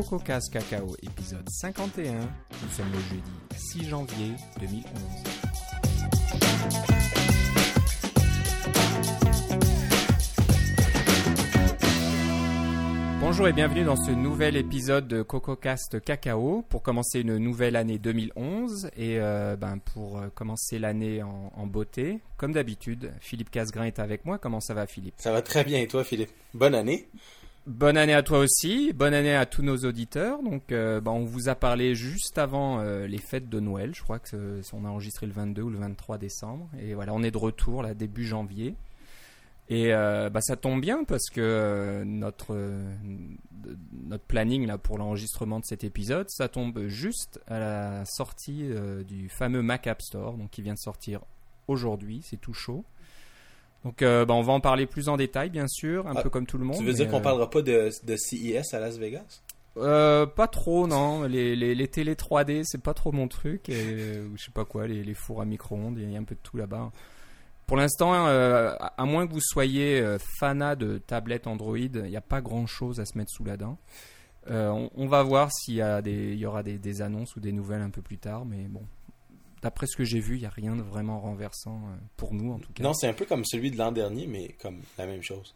[0.00, 2.12] CocoCast Cacao, épisode 51.
[2.12, 3.22] Nous sommes le jeudi
[3.54, 4.82] 6 janvier 2011.
[13.20, 17.98] Bonjour et bienvenue dans ce nouvel épisode de CocoCast Cacao pour commencer une nouvelle année
[17.98, 22.20] 2011 et euh, ben, pour euh, commencer l'année en, en beauté.
[22.38, 24.38] Comme d'habitude, Philippe Casgrain est avec moi.
[24.38, 25.16] Comment ça va Philippe?
[25.18, 26.30] Ça va très bien et toi Philippe?
[26.54, 27.06] Bonne année
[27.66, 30.42] Bonne année à toi aussi, bonne année à tous nos auditeurs.
[30.42, 33.94] Donc, euh, bah, on vous a parlé juste avant euh, les fêtes de Noël.
[33.94, 36.70] Je crois que euh, on a enregistré le 22 ou le 23 décembre.
[36.80, 38.74] Et voilà, on est de retour là début janvier.
[39.68, 42.56] Et bah, ça tombe bien parce que notre
[43.92, 48.68] notre planning là pour l'enregistrement de cet épisode, ça tombe juste à la sortie
[49.06, 51.20] du fameux Mac App Store, donc qui vient de sortir
[51.68, 52.20] aujourd'hui.
[52.24, 52.84] C'est tout chaud.
[53.84, 56.28] Donc, euh, bah, on va en parler plus en détail, bien sûr, un Ah, peu
[56.30, 56.76] comme tout le monde.
[56.78, 59.40] Tu veux dire qu'on euh, parlera pas de, de CES à Las Vegas?
[59.78, 61.22] Euh, pas trop, non.
[61.22, 63.68] Les, les, les télé 3D, c'est pas trop mon truc.
[63.70, 66.34] Et, je sais pas quoi, les, les fours à micro-ondes, il y a un peu
[66.34, 66.90] de tout là-bas.
[67.66, 70.04] Pour l'instant, euh, à moins que vous soyez
[70.40, 73.78] fanat de tablettes Android, il n'y a pas grand-chose à se mettre sous la dent.
[74.50, 77.36] Euh, on, on va voir s'il y, a des- il y aura des, des annonces
[77.36, 78.82] ou des nouvelles un peu plus tard, mais bon.
[79.62, 82.52] D'après ce que j'ai vu, il n'y a rien de vraiment renversant euh, pour nous,
[82.52, 82.82] en tout cas.
[82.82, 85.54] Non, c'est un peu comme celui de l'an dernier, mais comme la même chose.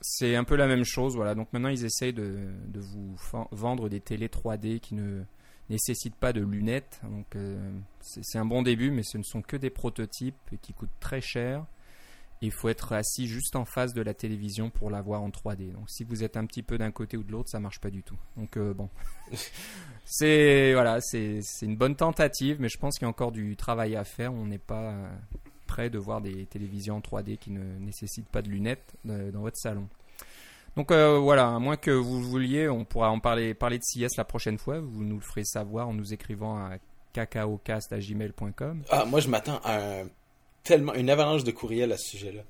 [0.00, 1.34] C'est un peu la même chose, voilà.
[1.34, 3.16] Donc maintenant, ils essayent de, de vous
[3.50, 5.22] vendre des télé 3D qui ne
[5.70, 7.00] nécessitent pas de lunettes.
[7.02, 7.58] Donc euh,
[8.00, 10.90] c'est c'est un bon début, mais ce ne sont que des prototypes et qui coûtent
[11.00, 11.64] très cher.
[12.42, 15.72] Il faut être assis juste en face de la télévision pour la voir en 3D.
[15.72, 17.90] Donc si vous êtes un petit peu d'un côté ou de l'autre, ça marche pas
[17.90, 18.18] du tout.
[18.36, 18.90] Donc euh, bon,
[20.04, 23.96] c'est voilà, c'est une bonne tentative, mais je pense qu'il y a encore du travail
[23.96, 24.34] à faire.
[24.34, 25.08] On n'est pas euh,
[25.72, 29.40] prêt de voir des télévisions en 3D qui ne nécessitent pas de lunettes euh, dans
[29.40, 29.88] votre salon.
[30.76, 34.08] Donc euh, voilà, à moins que vous vouliez, on pourra en parler, parler de CIS
[34.16, 34.80] la prochaine fois.
[34.80, 36.72] Vous nous le ferez savoir en nous écrivant à
[37.12, 38.82] cacaocast.gmail.com.
[38.90, 40.08] Ah, moi je m'attends à un,
[40.64, 42.42] tellement une avalanche de courriels à ce sujet-là.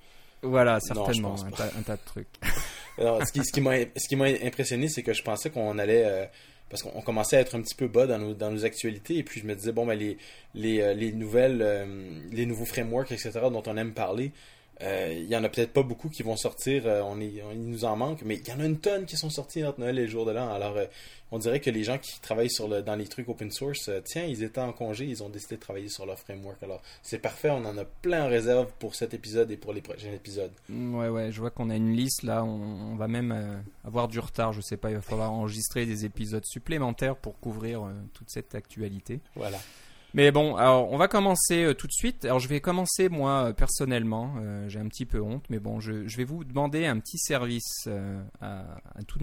[0.43, 2.29] Voilà, certainement, un, tas, un tas de trucs.
[2.99, 6.27] Alors, ce qui, ce qui m'a impressionné, c'est que je pensais qu'on allait euh,
[6.73, 9.23] parce qu'on commençait à être un petit peu bas dans nos, dans nos actualités et
[9.23, 10.17] puis je me disais bon ben les
[10.55, 11.85] les, euh, les nouvelles euh,
[12.31, 14.33] les nouveaux frameworks etc dont on aime parler
[14.81, 17.63] il y en a peut-être pas beaucoup qui vont sortir euh, on est on- il
[17.65, 19.99] nous en manque mais il y en a une tonne qui sont sortis entre Noël
[19.99, 20.87] et le jour de l'an alors euh,
[21.35, 24.01] on dirait que les gens qui travaillent sur le dans les trucs open source euh,
[24.05, 27.19] tiens ils étaient en congé ils ont décidé de travailler sur leur framework alors c'est
[27.21, 30.53] parfait on en a plein en réserve pour cet épisode et pour les prochains épisodes
[30.69, 32.45] Ouais, ouais, je vois qu'on a une liste là.
[32.45, 34.53] On, on va même euh, avoir du retard.
[34.53, 38.55] Je sais pas, il va falloir enregistrer des épisodes supplémentaires pour couvrir euh, toute cette
[38.55, 39.21] actualité.
[39.37, 39.59] voilà
[40.15, 42.27] Mais bon, alors on va commencer euh, tout de suite.
[42.27, 44.35] Alors je vais commencer moi euh, personnellement.
[44.39, 47.89] Euh, J'ai un petit peu honte, mais bon, je, vais vous demander un petit service
[48.41, 48.65] à,
[49.07, 49.19] tous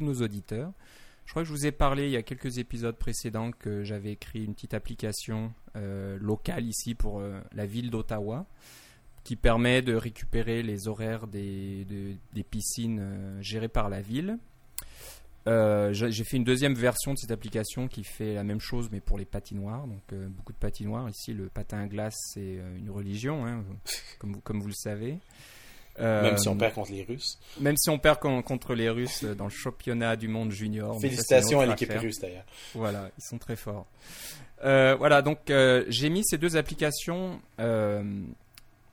[0.00, 0.72] nos, auditeurs.
[1.24, 4.12] Je crois que je vous ai parlé il y a quelques épisodes précédents que j'avais
[4.12, 7.20] écrit une petite application locale ici pour
[7.52, 8.46] la ville d'Ottawa
[9.24, 14.38] qui permet de récupérer les horaires des, de- des piscines gérées par la ville.
[15.48, 19.00] Euh, j'ai fait une deuxième version de cette application qui fait la même chose mais
[19.00, 19.86] pour les patinoires.
[19.86, 21.08] Donc euh, beaucoup de patinoires.
[21.08, 23.62] Ici, le patin à glace, c'est euh, une religion, hein,
[24.18, 25.18] comme, vous, comme vous le savez.
[25.98, 28.90] Euh, même si on perd contre les Russes même si on perd con- contre les
[28.90, 30.94] Russes dans le championnat du monde junior.
[30.94, 32.44] ça, Félicitations à l'équipe russe d'ailleurs.
[32.74, 33.86] Voilà, ils sont très forts.
[34.62, 37.40] Voilà, donc j'ai mis ces deux applications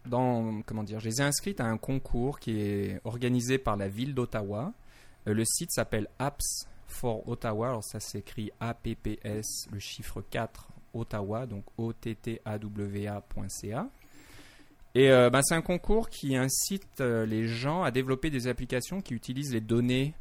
[0.05, 3.87] dans, comment dire, je les ai inscrites à un concours qui est organisé par la
[3.87, 4.71] ville d'Ottawa.
[5.27, 7.69] Euh, le site s'appelle Apps for Ottawa.
[7.69, 12.29] Alors ça s'écrit APPS, le chiffre 4 Ottawa, donc O-T-T-A-W-A.ca.
[14.95, 19.01] Et euh, ben, c'est un concours qui incite euh, les gens à développer des applications
[19.01, 20.13] qui utilisent les données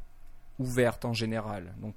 [0.57, 1.73] ouvertes en général.
[1.81, 1.95] Donc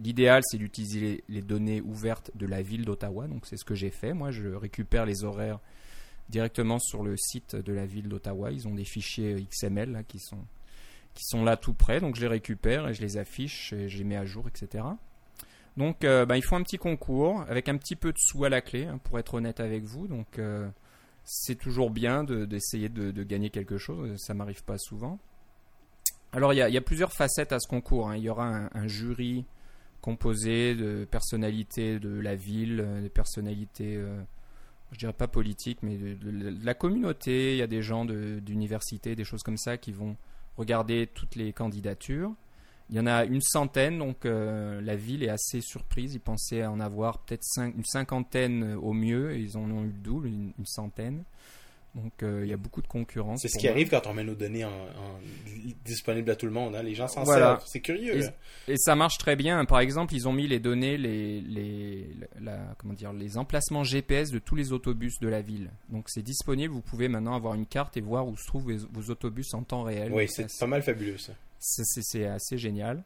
[0.00, 3.26] l'idéal c'est d'utiliser les, les données ouvertes de la ville d'Ottawa.
[3.28, 4.12] Donc c'est ce que j'ai fait.
[4.12, 5.58] Moi je récupère les horaires
[6.28, 8.50] directement sur le site de la ville d'Ottawa.
[8.50, 10.44] Ils ont des fichiers XML là, qui sont
[11.14, 12.00] qui sont là tout près.
[12.00, 14.84] Donc je les récupère et je les affiche et je les mets à jour, etc.
[15.76, 18.48] Donc euh, ben, il faut un petit concours avec un petit peu de sous à
[18.48, 20.06] la clé hein, pour être honnête avec vous.
[20.06, 20.68] Donc euh,
[21.24, 24.16] c'est toujours bien de- d'essayer de, gagner quelque chose.
[24.20, 25.18] Ça m'arrive pas souvent.
[26.32, 28.08] Alors il y a, plusieurs facettes à ce concours.
[28.10, 28.16] hein.
[28.16, 29.44] Il y aura un, jury
[30.00, 34.20] composé de personnalités de la ville, euh, des personnalités, euh,
[34.90, 37.52] je dirais pas politiques, mais de, la communauté.
[37.52, 40.16] Il y a des gens d'université, des choses comme ça qui vont
[40.56, 42.34] regarder toutes les candidatures.
[42.90, 46.14] Il y en a une centaine, donc euh, la ville est assez surprise.
[46.14, 50.28] Ils pensaient en avoir peut-être une cinquantaine au mieux, et ils en ont eu le
[50.28, 51.24] une centaine.
[51.94, 53.40] Donc euh, il y a beaucoup de concurrence.
[53.42, 53.72] C'est ce qui moi.
[53.72, 55.20] arrive quand on met nos données en, en-
[55.84, 56.74] disponibles à tout le monde.
[56.74, 56.82] hein.
[56.82, 57.56] Les gens s'en Voilà.
[57.58, 57.62] servent.
[57.66, 58.20] C'est curieux.
[58.68, 59.64] Et- ça marche très bien.
[59.64, 62.08] Par exemple, ils ont mis les données, les, les,
[62.40, 65.70] la- comment dire, les emplacements GPS de tous les autobus de la ville.
[65.88, 66.74] Donc c'est disponible.
[66.74, 69.62] Vous pouvez maintenant avoir une carte et voir où se trouvent vos, vos autobus en
[69.62, 70.12] temps réel.
[70.12, 71.32] Oui, c'est pas mal fabuleux ça.
[71.60, 73.04] c'est assez génial.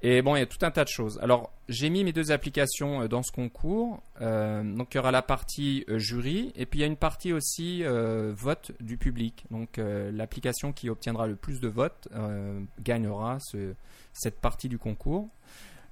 [0.00, 1.18] Et bon, il y a tout un tas de choses.
[1.22, 4.00] Alors, j'ai mis mes deux applications euh, dans ce concours.
[4.20, 6.96] Euh, donc, il y aura la partie euh, jury et puis il y a une
[6.96, 9.44] partie aussi vote du public.
[9.50, 12.08] Donc, l'application qui obtiendra le plus de votes
[12.80, 13.74] gagnera ce-
[14.12, 15.28] cette partie du concours.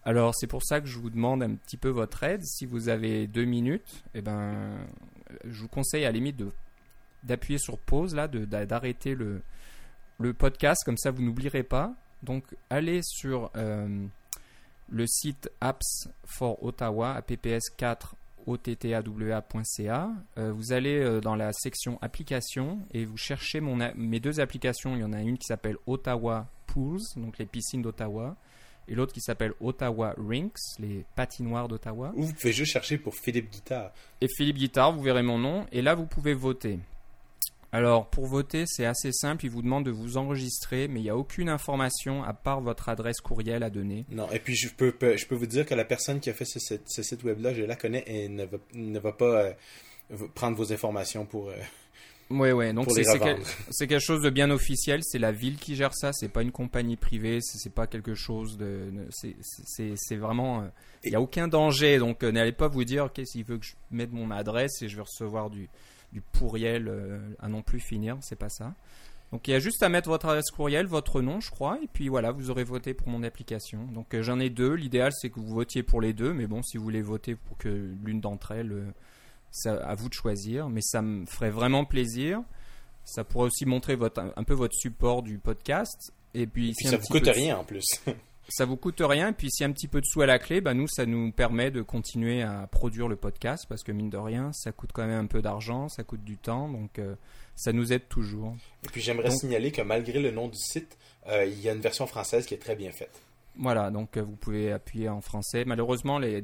[0.04, 2.44] Alors, c'est pour ça que je vous demande un petit peu votre aide.
[2.44, 4.76] Si vous avez deux minutes, eh ben,
[5.44, 6.40] je vous conseille à la limite
[7.24, 9.42] d'appuyer sur pause là, d'arrêter le,
[10.20, 11.92] le podcast, comme ça vous n'oublierez pas.
[12.22, 14.06] Donc allez sur euh,
[14.88, 18.14] le site Apps for Ottawa, apps4
[18.46, 20.10] ottawa.ca.
[20.38, 24.94] Euh, vous allez euh, dans la section applications et vous cherchez mon mes deux applications.
[24.94, 28.36] Il y en a une qui s'appelle Ottawa Pools, donc les piscines d'Ottawa,
[28.88, 32.12] et l'autre qui s'appelle Ottawa Rinks, les patinoires d'Ottawa.
[32.14, 33.92] Ou vous pouvez juste chercher pour Philippe Guitare.
[34.20, 35.66] Et Philippe Guitard, vous verrez mon nom.
[35.72, 36.78] Et là, vous pouvez voter.
[37.76, 39.44] Alors, pour voter, c'est assez simple.
[39.44, 42.88] Il vous demande de vous enregistrer, mais il n'y a aucune information à part votre
[42.88, 44.06] adresse courriel à donner.
[44.10, 46.46] Non, et puis je peux, je peux vous dire que la personne qui a fait
[46.46, 49.52] ce, ce- ce site web-là, je la connais et ne va, ne va pas euh,
[50.34, 51.54] prendre vos informations pour, euh,
[52.30, 52.72] Ouais, ouais.
[52.72, 53.38] Donc, c'est quel-
[53.88, 55.00] quelque chose de bien officiel.
[55.04, 56.12] C'est la ville qui gère ça.
[56.12, 57.38] C'est pas une compagnie privée.
[57.40, 58.90] C'est pas quelque chose de.
[59.10, 60.62] c'est- vraiment.
[60.62, 60.66] euh,
[61.04, 61.98] Il n'y a aucun danger.
[61.98, 64.88] Donc, euh, n'allez pas vous dire, ok, s'il veut que je mette mon adresse et
[64.88, 65.68] je vais recevoir du,
[66.12, 68.16] du pourriel euh, à non plus finir.
[68.20, 68.74] C'est pas ça.
[69.32, 71.78] Donc, il y a juste à mettre votre adresse courriel, votre nom, je crois.
[71.82, 73.84] Et puis voilà, vous aurez voté pour mon application.
[73.86, 74.74] Donc, euh, j'en ai deux.
[74.74, 76.32] L'idéal, c'est que vous votiez pour les deux.
[76.32, 77.68] Mais bon, si vous voulez voter pour que
[78.04, 78.72] l'une d'entre elles.
[78.72, 78.90] euh,
[79.50, 82.42] c'est à vous de choisir, mais ça me ferait vraiment plaisir.
[83.04, 86.12] Ça pourrait aussi montrer votre, un peu votre support du podcast.
[86.34, 87.86] Et puis, Puis si ça vous coûte rien en plus.
[88.48, 89.30] Ça vous coûte rien.
[89.30, 90.86] Et puis, s'il y a un petit peu de sous à la clé, bah, nous,
[90.86, 94.70] ça nous permet de continuer à produire le podcast parce que mine de rien, ça
[94.72, 96.68] coûte quand même un peu d'argent, ça coûte du temps.
[96.68, 97.16] Donc, euh,
[97.56, 98.54] ça nous aide toujours.
[98.84, 100.96] Et puis j'aimerais Donc- signaler que malgré le nom du site,
[101.28, 103.20] euh, il y a une version française qui est très bien faite.
[103.58, 105.64] Voilà, donc euh, vous pouvez appuyer en français.
[105.64, 106.42] Malheureusement, les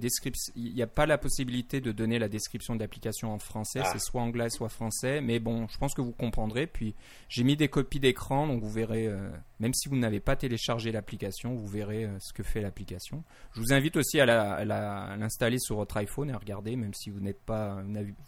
[0.56, 3.80] il n'y a pas la possibilité de donner la description de l'application en français.
[3.82, 3.90] Ah.
[3.92, 5.20] C'est soit anglais, soit français.
[5.20, 6.66] Mais bon, je pense que vous comprendrez.
[6.66, 6.94] Puis
[7.28, 9.30] j'ai mis des copies d'écran, donc vous verrez, euh,
[9.60, 13.24] même si vous n'avez pas téléchargé l'application, vous verrez euh, ce que fait l'application.
[13.54, 17.20] Je vous invite aussi à l'installer sur votre iPhone et à regarder, même si vous
[17.20, 17.82] n'êtes pas,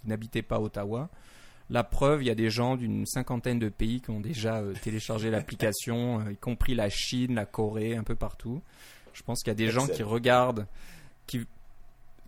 [0.04, 1.10] n'habitez pas à Ottawa.
[1.70, 4.74] La preuve, il y a des gens d'une cinquantaine de pays qui ont déjà euh,
[4.82, 8.62] téléchargé l'application, euh, y compris la Chine, la Corée, un peu partout.
[9.12, 10.66] Je pense qu'il y a des gens qui regardent,
[11.26, 11.46] qui,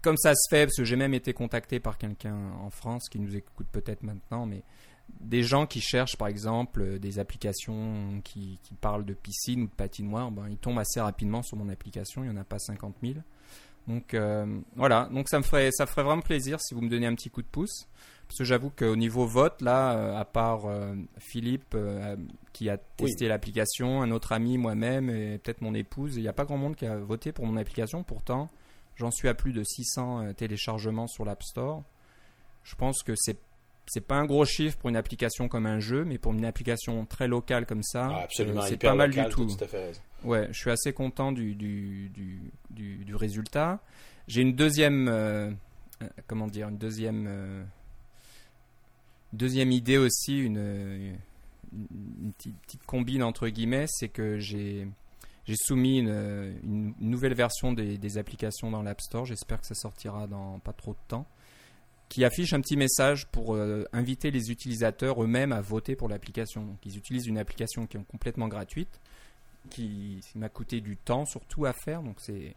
[0.03, 3.19] comme ça se fait, parce que j'ai même été contacté par quelqu'un en France qui
[3.19, 4.63] nous écoute peut-être maintenant, mais
[5.21, 9.67] des gens qui cherchent par exemple euh, des applications qui, qui parlent de piscine ou
[9.67, 12.59] de patinoire, ben, ils tombent assez rapidement sur mon application, il n'y en a pas
[12.59, 13.15] 50 000.
[13.87, 17.07] Donc euh, voilà, donc ça me ferait, ça ferait vraiment plaisir si vous me donnez
[17.07, 17.87] un petit coup de pouce.
[18.29, 22.17] Parce que j'avoue qu'au niveau vote, là, euh, à part euh, Philippe euh,
[22.53, 26.33] qui a testé l'application, un autre ami, moi-même et peut-être mon épouse, il n'y a
[26.33, 28.03] pas grand monde qui a voté pour mon application.
[28.03, 28.51] Pourtant,
[28.97, 31.85] j'en suis à plus de 600 euh, téléchargements sur l'App Store.
[32.65, 33.39] Je pense que c'est
[33.89, 37.07] c'est pas un gros chiffre pour une application comme un jeu, mais pour une application
[37.07, 39.49] très locale comme ça, Ah, c'est pas mal local, du tout.
[40.25, 42.41] Ouais, je suis assez content du, du, du,
[43.05, 43.79] du, résultat.
[44.27, 45.53] J'ai une deuxième, euh,
[46.27, 47.63] comment dire, une deuxième, euh,
[49.37, 51.17] deuxième idée aussi, une,
[52.39, 54.87] petite, combine entre guillemets, c'est que j'ai
[55.55, 59.25] soumis une, nouvelle version des, applications dans l'App Store.
[59.25, 61.27] J'espère que ça sortira dans pas trop de temps.
[62.09, 66.77] Qui affiche un petit message pour euh, inviter les utilisateurs eux-mêmes à voter pour l'application.
[66.85, 69.01] Ils utilisent une application qui est complètement gratuite
[69.67, 72.03] qui m'a coûté du temps surtout à faire.
[72.03, 72.55] Donc c'est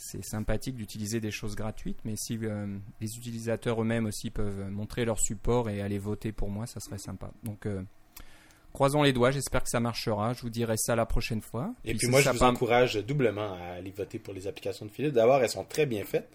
[0.00, 5.04] c'est sympathique d'utiliser des choses gratuites, mais si euh, les utilisateurs eux-mêmes aussi peuvent montrer
[5.04, 7.30] leur support et aller voter pour moi, ça serait sympa.
[7.42, 7.82] Donc euh,
[8.72, 10.32] croisons les doigts, j'espère que ça marchera.
[10.34, 11.74] Je vous dirai ça la prochaine fois.
[11.84, 15.14] Et puis moi, je vous encourage doublement à aller voter pour les applications de Philippe.
[15.14, 16.30] D'abord, elles sont très bien faites.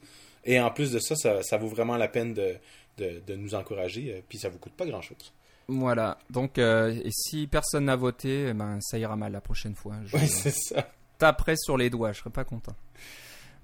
[0.45, 2.55] Et en plus de ça, ça, ça vaut vraiment la peine de,
[2.97, 4.13] de, de nous encourager.
[4.13, 5.31] euh, Puis ça vous coûte pas grand-chose.
[5.69, 6.17] Voilà.
[6.29, 9.95] Donc euh, et si personne n'a voté, eh ben ça ira mal la prochaine fois.
[10.05, 10.85] Je Oui, c'est ça.
[11.17, 12.75] taperai sur les doigts, je serai pas content.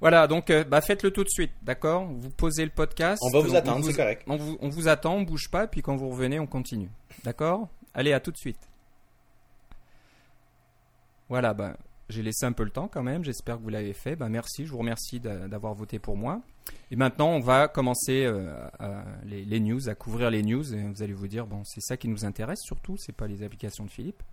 [0.01, 2.05] Voilà, donc euh, bah, faites-le tout de suite, d'accord?
[2.05, 3.21] Vous posez le podcast.
[3.25, 4.23] On va vous attendre, c'est correct.
[4.27, 6.89] On vous, on vous attend, on bouge pas, puis quand vous revenez, on continue.
[7.23, 7.67] D'accord?
[7.93, 8.69] Allez, à tout de suite.
[11.27, 11.75] Voilà, bah,
[12.09, 13.23] j'ai laissé un peu le temps quand même.
[13.23, 14.15] J'espère que vous l'avez fait.
[14.15, 16.41] Ben, merci, je vous remercie d'avoir voté pour moi.
[16.91, 18.67] Et maintenant, on va commencer euh,
[19.25, 20.73] les, news, à couvrir les news.
[20.73, 23.43] Et vous allez vous dire, bon, c'est ça qui nous intéresse surtout, c'est pas les
[23.43, 24.23] applications de Philippe.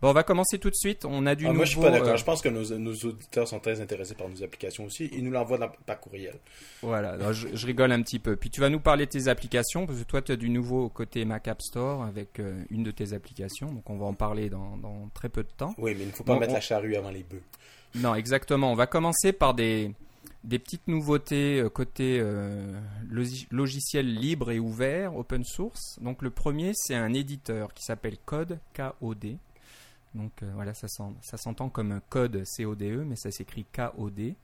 [0.00, 1.04] Bon, on va commencer tout de suite.
[1.04, 2.10] On a du ah, Moi, je suis pas d'accord.
[2.10, 5.10] Euh, je pense que nos, auditeurs sont très intéressés par nos applications aussi.
[5.12, 6.36] Ils nous l'envoient par courriel.
[6.82, 8.36] Voilà, je, rigole un petit peu.
[8.36, 10.88] Puis tu vas nous parler de tes applications, parce que toi, tu as du nouveau
[10.88, 13.72] côté Mac App Store avec euh, une de tes applications.
[13.72, 14.78] Donc, on va en parler dans,
[15.14, 15.74] très peu de temps.
[15.78, 17.42] Oui, mais il ne faut pas mettre la charrue avant les bœufs.
[17.96, 18.70] Non, exactement.
[18.70, 19.90] On va commencer par des,
[20.44, 22.22] des petites nouveautés euh, côté
[23.50, 25.98] logiciel libre et ouvert, open source.
[26.00, 29.38] Donc, le premier, c'est un éditeur qui s'appelle Code, K-O-D.
[30.18, 30.88] Donc euh, voilà, ça,
[31.36, 34.34] s'entend comme un code CODE, mais ça s'écrit KOD.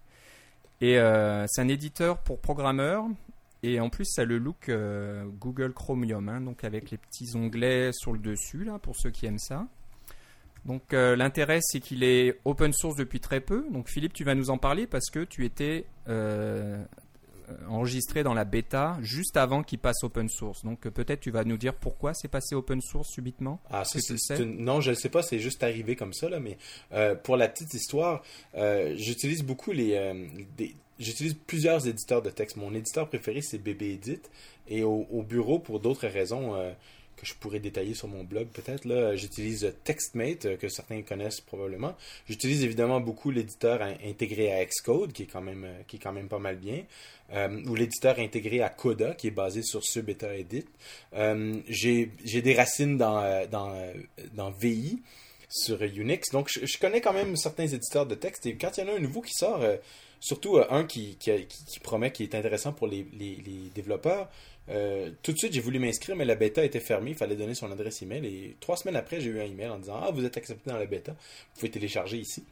[0.80, 3.04] Et euh, c'est un éditeur pour programmeurs.
[3.64, 7.34] Et en plus, ça a le look euh, Google Chromium, hein, donc avec les petits
[7.34, 9.66] onglets sur le dessus, là, pour ceux qui aiment ça.
[10.64, 13.66] Donc l'intérêt, c'est qu'il est open source depuis très peu.
[13.70, 15.84] Donc Philippe, tu vas nous en parler parce que tu étais
[17.68, 20.64] enregistré dans la bêta juste avant qu'il passe open source.
[20.64, 23.60] Donc euh, peut-être tu vas nous dire pourquoi c'est passé open source subitement?
[23.70, 23.84] Ah,
[24.44, 26.28] Non, je ne sais pas, c'est juste arrivé comme ça.
[26.28, 26.58] Là, mais
[26.92, 28.22] euh, pour la petite histoire,
[28.54, 30.38] j'utilise beaucoup les...
[31.00, 32.56] J'utilise plusieurs éditeurs de texte.
[32.56, 34.20] Mon éditeur préféré, c'est BBEdit.
[34.68, 36.54] Et au, au bureau, pour d'autres raisons,
[37.16, 38.84] que je pourrais détailler sur mon blog peut-être.
[38.84, 41.94] Là, j'utilise TextMate, euh, que certains connaissent probablement.
[42.28, 46.12] J'utilise évidemment beaucoup l'éditeur intégré à Xcode, qui est quand même, euh, qui est quand
[46.12, 46.82] même pas mal bien.
[47.32, 50.66] Euh, ou l'éditeur intégré à Coda, qui est basé sur ce beta edit.
[51.68, 53.74] j'ai des racines dans, dans,
[54.34, 55.00] dans VI
[55.48, 56.30] sur Unix.
[56.32, 58.44] Donc, je, connais quand même certains éditeurs de texte.
[58.46, 59.64] Et quand il y en a un nouveau qui sort,
[60.20, 64.28] surtout un qui, qui, promet qui est intéressant pour les, les développeurs,
[64.70, 67.10] euh, tout de suite, j'ai voulu m'inscrire, mais la bêta était fermée.
[67.10, 68.24] Il fallait donner son adresse email.
[68.26, 70.78] Et trois semaines après, j'ai eu un email en disant Ah, vous êtes accepté dans
[70.78, 71.12] la bêta.
[71.12, 72.44] Vous pouvez télécharger ici.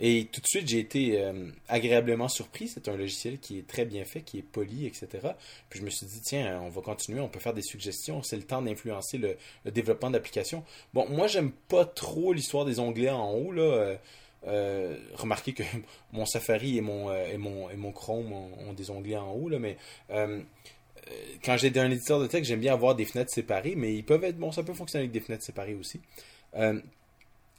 [0.00, 2.66] Et tout de suite, j'ai été euh, agréablement surpris.
[2.66, 5.08] C'est un logiciel qui est très bien fait, qui est poli, etc.
[5.68, 8.22] Puis je me suis dit, tiens, on va continuer, on peut faire des suggestions.
[8.22, 9.36] C'est le temps d'influencer le,
[9.70, 10.64] développement d'applications.
[10.94, 13.52] Bon, moi, j'aime pas trop l'histoire des onglets en haut.
[13.54, 15.62] Euh, remarquez que
[16.12, 19.76] mon Safari et mon, et mon, Chrome ont, des onglets en haut, là, mais
[21.44, 24.24] quand j'ai un éditeur de texte, j'aime bien avoir des fenêtres séparées, mais ils peuvent
[24.24, 26.00] être bon, ça peut fonctionner avec des fenêtres séparées aussi.
[26.56, 26.80] Euh,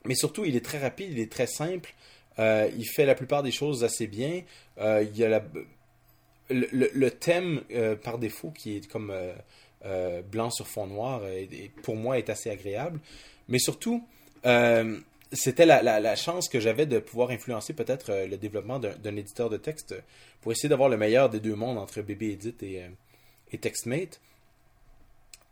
[0.06, 1.94] mais surtout, il est très rapide, il est très simple.
[2.40, 4.42] Euh, il fait la plupart des choses assez bien.
[4.80, 5.44] il y a la,
[6.50, 7.62] le, thème
[8.04, 9.14] par défaut qui est comme
[10.32, 11.22] blanc sur fond noir,
[11.84, 13.00] pour moi est assez agréable.
[13.48, 14.06] Mais surtout,
[15.32, 19.96] c'était la, chance que j'avais de pouvoir influencer peut-être le développement d'un éditeur de texte
[20.42, 22.84] pour essayer d'avoir le meilleur des deux mondes entre BB Edit et,
[23.58, 24.20] TextMate.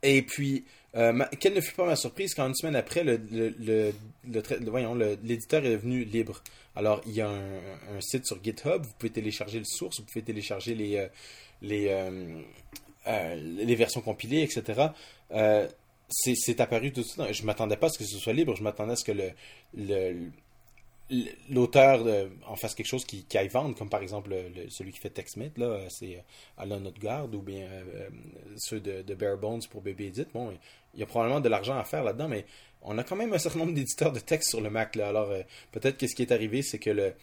[0.03, 0.65] Et puis,
[0.95, 3.93] euh, quelle ne fut pas ma surprise quand une semaine après, le, le,
[5.23, 6.41] l'éditeur est devenu libre.
[6.75, 10.23] Alors, il y a un, site sur GitHub, vous pouvez télécharger le source, vous pouvez
[10.23, 11.07] télécharger les, euh,
[11.61, 11.87] les,
[13.07, 14.87] euh, les versions compilées, etc.
[16.09, 17.21] c'est apparu tout de suite.
[17.31, 19.11] Je ne m'attendais pas à ce que ce soit libre, je m'attendais à ce que
[19.11, 20.31] le,
[21.11, 22.05] le, l'auteur
[22.47, 24.33] en fasse quelque chose qui, aille vendre, comme par exemple
[24.69, 26.21] celui qui fait TextMate, là, c'est euh,
[26.57, 28.09] Alain Notgarde ou bien euh, euh,
[28.57, 30.27] ceux de, de Bare Bones pour Baby Edit.
[30.33, 30.51] Bon,
[30.93, 32.45] il y a probablement de l'argent à faire là-dedans, mais
[32.81, 34.95] on a quand même un certain nombre d'éditeurs de texte sur le Mac.
[34.95, 35.09] Là.
[35.09, 35.31] Alors,
[35.71, 37.13] peut-être que ce qui est arrivé, c'est que le,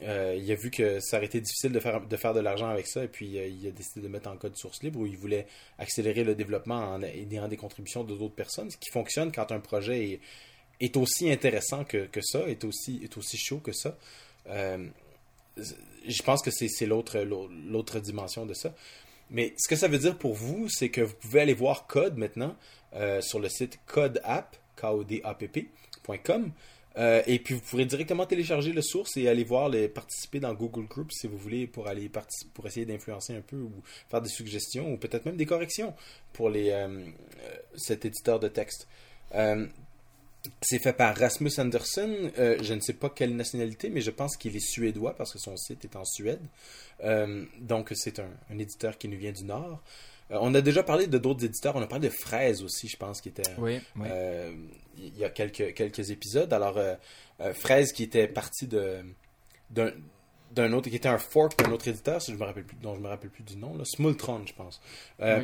[0.00, 2.86] il a vu que ça aurait été difficile de faire de, faire de l'argent avec
[2.86, 5.46] ça, et puis il a décidé de mettre en code source libre où il voulait
[5.78, 9.60] accélérer le développement en ayant des contributions de d'autres personnes, ce qui fonctionne quand un
[9.60, 10.20] projet est
[10.82, 13.96] est aussi intéressant que, que, ça, est aussi, est aussi chaud que ça.
[14.48, 14.86] Euh,
[15.56, 18.74] je pense que c'est l'autre l'autre dimension de ça.
[19.30, 22.18] Mais ce que ça veut dire pour vous, c'est que vous pouvez aller voir Code
[22.18, 22.56] maintenant
[22.94, 24.56] euh, sur le site codeapp.
[26.98, 30.52] Euh, et puis vous pourrez directement télécharger le source et aller voir les participer dans
[30.52, 32.10] Google Groups si vous voulez pour aller
[32.52, 33.72] pour essayer d'influencer un peu ou
[34.10, 35.94] faire des suggestions ou peut-être même des corrections
[36.32, 36.74] pour les
[37.76, 38.88] cet éditeur de texte.
[40.60, 42.30] C'est fait par Rasmus Anderson.
[42.38, 45.38] Euh, je ne sais pas quelle nationalité, mais je pense qu'il est suédois parce que
[45.38, 46.40] son site est en Suède.
[47.04, 49.82] Euh, donc, c'est un, éditeur qui nous vient du Nord.
[50.30, 51.76] Euh, on a déjà parlé de d'autres éditeurs.
[51.76, 53.42] On a parlé de Fraise aussi, je pense, qui était.
[53.58, 53.80] Oui,
[54.98, 56.52] il y a quelques, quelques épisodes.
[56.52, 56.78] Alors,
[57.54, 59.04] Fraise qui était parti de
[59.70, 62.94] d'un autre qui était un fork d'un autre éditeur, si je me rappelle plus, dont
[62.94, 64.82] je me rappelle plus du nom, là, Smultron, je pense,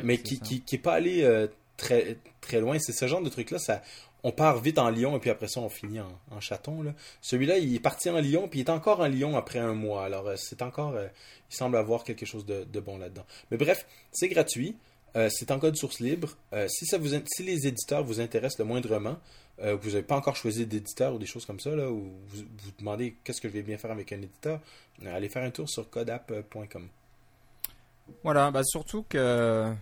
[0.03, 1.47] mais qui, qui, qui est pas allé
[1.79, 2.77] très très loin.
[2.79, 3.81] C'est ce genre de truc là, ça
[4.23, 6.93] on part vite en Lyon et puis après ça on finit en, chaton.
[7.21, 10.05] Celui-là, il est parti en Lyon puis il est encore en Lyon après un mois.
[10.05, 11.07] Alors euh, c'est encore, euh,
[11.49, 13.25] il semble avoir quelque chose de, bon là-dedans.
[13.51, 14.75] Mais bref, c'est gratuit.
[15.15, 16.37] Euh, c'est en code source libre.
[16.67, 16.85] si,
[17.43, 19.17] les éditeurs vous intéressent le moindrement,
[19.57, 23.17] vous n'avez pas encore choisi d'éditeur ou des choses comme ça, ou vous vous demandez
[23.23, 24.61] qu'est-ce que je vais bien faire avec un éditeur,
[25.05, 26.87] allez faire un tour sur codapp.com.
[28.23, 29.73] Voilà, bah surtout que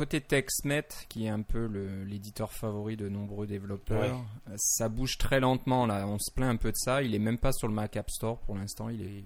[0.00, 1.66] côté TextMet, qui est un peu
[2.06, 4.52] l'éditeur favori de nombreux développeurs, Ouais.
[4.52, 6.06] euh, ça bouge très lentement là.
[6.06, 7.02] On se plaint un peu de ça.
[7.02, 8.88] Il est même pas sur le Mac App Store pour l'instant.
[8.88, 9.24] Il est,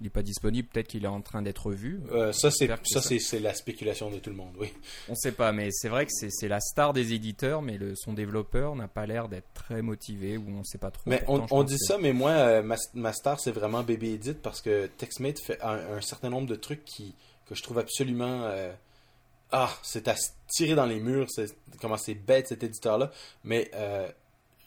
[0.00, 0.66] il est pas disponible.
[0.68, 2.00] Peut-être qu'il est en train d'être vu.
[2.10, 4.72] Euh, ça, c'est ça, ça- la spéculation de tout le monde, oui.
[5.08, 8.12] On sait pas, mais c'est vrai que c'est la star des éditeurs, mais le, son
[8.12, 11.02] développeur n'a pas l'air d'être très motivé ou on sait pas trop.
[11.06, 14.34] Mais on, Pourtant, dit ça, mais moi, euh, ma, ma star, c'est vraiment Baby Edit
[14.34, 17.14] parce que TextMate fait un, un certain nombre de trucs qui,
[17.46, 18.42] que je trouve absolument.
[18.44, 18.72] euh,
[19.52, 21.30] ah, c'est à se tirer dans les murs.
[21.30, 23.10] C'est, comment c'est bête cet éditeur-là.
[23.44, 24.08] Mais euh,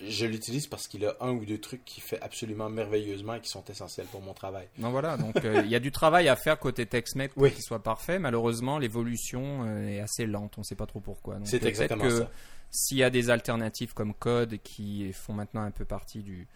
[0.02, 3.50] je l'utilise parce qu'il a un ou deux trucs qui fait absolument merveilleusement et qui
[3.50, 4.68] sont essentiels pour mon travail.
[4.78, 7.52] Non, voilà, donc euh, il y a du travail à faire côté TextMate pour Oui.
[7.52, 8.20] qu'il soit parfait.
[8.20, 11.36] Malheureusement, l'évolution euh, est assez lente, on ne sait pas trop pourquoi.
[11.36, 12.32] Donc, C'est exactement que ça.
[12.72, 16.48] S'il y a des alternatives comme Code qui font maintenant un peu partie du,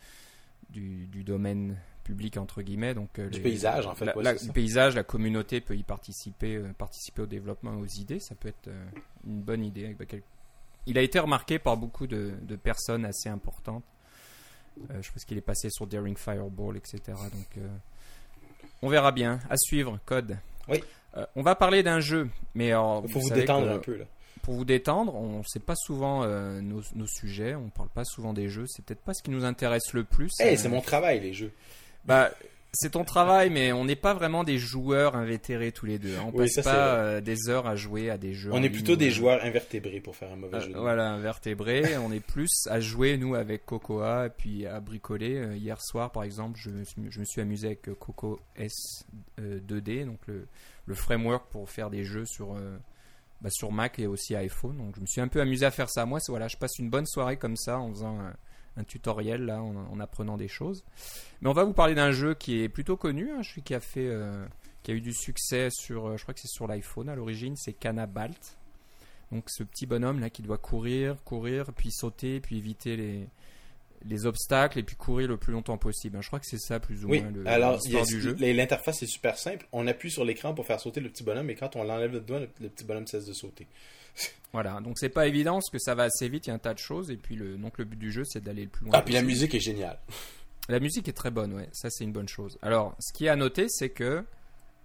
[0.69, 4.23] du, du domaine public, entre guillemets, donc euh, Du les- paysage, en fait, la- ouais,
[4.23, 8.49] le paysage, la communauté peut y participer, euh, participer au développement, aux idées, ça peut
[8.49, 8.85] être euh,
[9.25, 9.95] une bonne idée.
[10.85, 13.83] Il a été remarqué par beaucoup de, de personnes assez importantes.
[14.91, 16.99] Euh, je pense qu'il est passé sur Daring Fireball, etc.
[17.07, 17.63] Donc,
[18.81, 19.39] on verra bien.
[19.49, 20.37] À suivre, code.
[20.67, 20.83] Oui.
[21.35, 24.05] On va parler d'un jeu, mais alors, faut vous, détendre que un peu, là.
[24.41, 28.03] Pour vous détendre, on ne sait pas souvent euh, nos, nos sujets, on parle pas
[28.03, 28.65] souvent des jeux.
[28.67, 30.31] C'est peut-être pas ce qui nous intéresse le plus.
[30.39, 31.51] Hey, Euh, c'est mon travail, les jeux.
[32.05, 32.31] Bah,
[32.75, 36.15] c'est ton travail, mais on n'est pas vraiment des joueurs invétérés tous les deux.
[36.17, 36.23] hein.
[36.25, 38.49] On Oui, passe ça, pas euh, des heures à jouer à des jeux.
[38.51, 40.73] On est plutôt des joueurs invertébrés pour faire un mauvais Euh, jeu.
[40.75, 41.97] voilà, invertébrés.
[42.03, 45.35] on est plus à jouer, nous, avec Cocoa, et puis à bricoler.
[45.37, 48.39] Euh, hier soir, par exemple, je me suis, je me suis amusé avec euh, Coco
[48.55, 49.05] S
[49.39, 50.47] euh, 2D, donc le,
[50.87, 52.75] le framework pour faire des jeux sur, euh,
[53.41, 54.77] bah, sur Mac et aussi iPhone.
[54.77, 56.07] Donc je me suis un peu amusé à faire ça.
[56.07, 58.17] Moi, voilà, je passe une bonne soirée comme ça en faisant
[58.77, 60.83] un, tutoriel, là, en, en apprenant des choses.
[61.41, 63.79] Mais on va vous parler d'un jeu qui est plutôt connu, hein, celui qui a
[63.79, 64.07] fait...
[64.07, 64.45] euh,
[64.83, 67.55] qui a eu du succès sur, euh, je crois que c'est sur l'iPhone à l'origine,
[67.55, 68.57] c'est Canabalt.
[69.31, 73.27] Donc ce petit bonhomme là qui doit courir, courir, puis sauter, puis éviter les,
[74.05, 76.17] les obstacles et puis courir le plus longtemps possible.
[76.21, 78.35] Je crois que c'est ça plus ou Oui, moins le, alors y a- du jeu.
[78.39, 79.65] l'interface est super simple.
[79.71, 82.19] On appuie sur l'écran pour faire sauter le petit bonhomme et quand on l'enlève le
[82.19, 83.65] doigt, le, le petit bonhomme cesse de sauter.
[84.51, 86.59] Voilà, donc c'est pas évident parce que ça va assez vite, il y a un
[86.59, 88.85] tas de choses et puis le donc le but du jeu c'est d'aller le plus
[88.85, 88.93] loin.
[88.95, 89.97] Ah, puis la musique est géniale.
[90.69, 92.57] La musique est très bonne, ouais, ça c'est une bonne chose.
[92.61, 94.23] Alors, ce qui est à noter, c'est que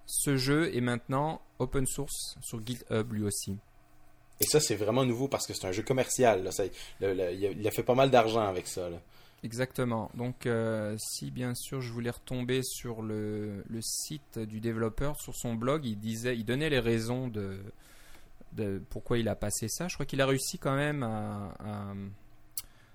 [0.06, 3.58] ce jeu est maintenant open source sur GitHub lui aussi.
[4.40, 6.44] Et ça, c'est vraiment nouveau parce que c'est un jeu commercial.
[6.44, 6.50] là.
[6.52, 6.64] Ça-
[7.00, 8.88] le- le- il, a, fait pas mal d'argent avec ça.
[8.88, 9.00] là.
[9.42, 10.10] Exactement.
[10.14, 15.34] Donc, euh, si bien sûr je voulais retomber sur le, le site du développeur, sur
[15.36, 17.58] son blog, il disait, il donnait les raisons de,
[18.52, 19.88] de pourquoi il a passé ça.
[19.88, 21.94] Je crois qu'il a réussi quand même à, à-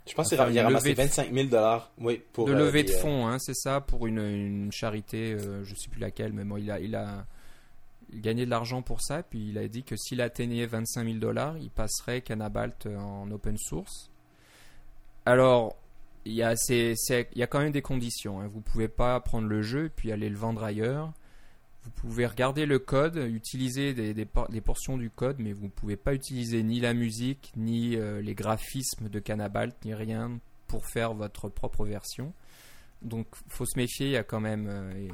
[0.08, 1.92] Je pense qu'il a, ramassé levée de- 25 000 dollars.
[2.00, 5.34] Oui, pour de euh, lever de euh, fonds, hein, c'est ça, pour une, une charité,
[5.34, 7.26] euh, je sais plus laquelle, mais bon, il a, il a
[8.13, 9.24] gagné de l'argent pour ça.
[9.24, 13.58] Puis il a dit que s'il atteignait 25 000 dollars, il passerait Canabalt en open
[13.58, 14.10] source.
[15.26, 15.76] Alors,
[16.26, 16.96] il y a, il
[17.36, 18.42] y a quand même des conditions.
[18.42, 18.48] Hein.
[18.48, 21.12] Vous pouvez pas prendre le jeu et puis aller le vendre ailleurs.
[21.84, 25.65] Vous pouvez regarder le code, utiliser des, des por- des portions du code, mais vous
[25.65, 30.39] ne pouvez pas utiliser ni la musique, ni euh, les graphismes de Canabalt, ni rien
[30.67, 32.34] pour faire votre propre version.
[33.02, 34.08] Donc, faut se méfier.
[34.08, 34.67] Il y a quand même.
[34.69, 35.10] euh,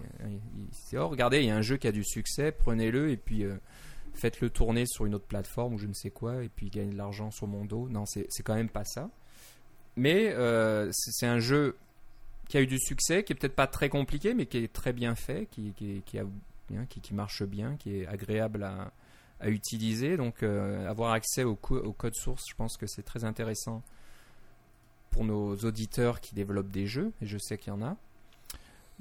[0.94, 2.52] oh, regardez, il y a un jeu qui a du succès.
[2.52, 3.56] Prenez-le et puis euh,
[4.14, 6.98] faites-le tourner sur une autre plateforme ou je ne sais quoi, et puis gagnez de
[6.98, 7.90] l'argent sur mon dos.
[7.90, 9.10] Non, c'est quand même pas ça.
[9.96, 10.34] Mais
[10.92, 11.78] c'est c'est un jeu
[12.48, 14.94] qui a eu du succès, qui est peut-être pas très compliqué, mais qui est très
[14.94, 16.26] bien fait, qui, qui, qui a
[16.90, 18.92] qui, qui marche bien, qui est agréable à,
[19.40, 20.18] à utiliser.
[20.18, 23.82] Donc, euh, avoir accès au, co- au code source, je pense que c'est très intéressant
[25.12, 27.96] pour nos auditeurs qui développent des jeux, et je sais qu'il y en a.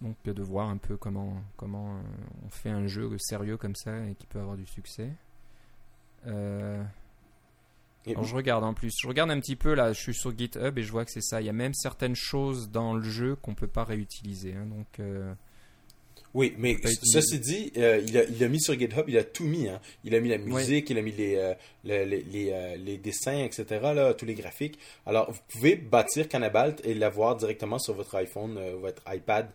[0.00, 2.00] Donc, de voir un peu comment, comment euh,
[2.46, 5.10] on fait un jeu sérieux comme ça et qui peut avoir du succès.
[6.26, 6.82] Euh,
[8.06, 8.94] alors, je regarde en plus.
[9.02, 9.92] Je regarde un petit peu là.
[9.92, 11.42] Je suis sur GitHub et je vois que c'est ça.
[11.42, 14.54] Il y a même certaines choses dans le jeu qu'on peut pas réutiliser.
[14.54, 14.66] hein.
[14.66, 15.34] donc, euh,
[16.34, 19.44] Oui, mais ceci dit, euh, il, a, il a mis sur GitHub, il a tout
[19.44, 19.66] mis.
[19.68, 19.80] Hein.
[20.04, 22.98] Il a mis la musique, il a mis les, euh, le- les, les, euh, les
[22.98, 23.64] dessins, etc.,
[23.94, 24.78] là, tous les graphiques.
[25.06, 29.48] Alors, vous pouvez bâtir Canabalt et l'avoir directement sur votre iPhone ou votre iPad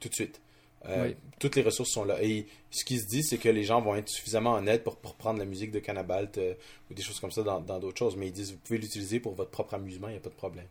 [0.00, 0.40] tout de suite.
[0.88, 1.16] Euh, Oui.
[1.38, 2.22] Toutes les ressources sont là.
[2.22, 5.14] Et ce qui se dit, c'est que les gens vont être suffisamment honnêtes pour, pour
[5.14, 6.54] prendre la musique de Canabalt euh,
[6.90, 8.16] ou des choses comme ça dans dans d'autres choses.
[8.16, 10.34] Mais ils disent, vous pouvez l'utiliser pour votre propre amusement, il n'y a pas de
[10.34, 10.66] problème.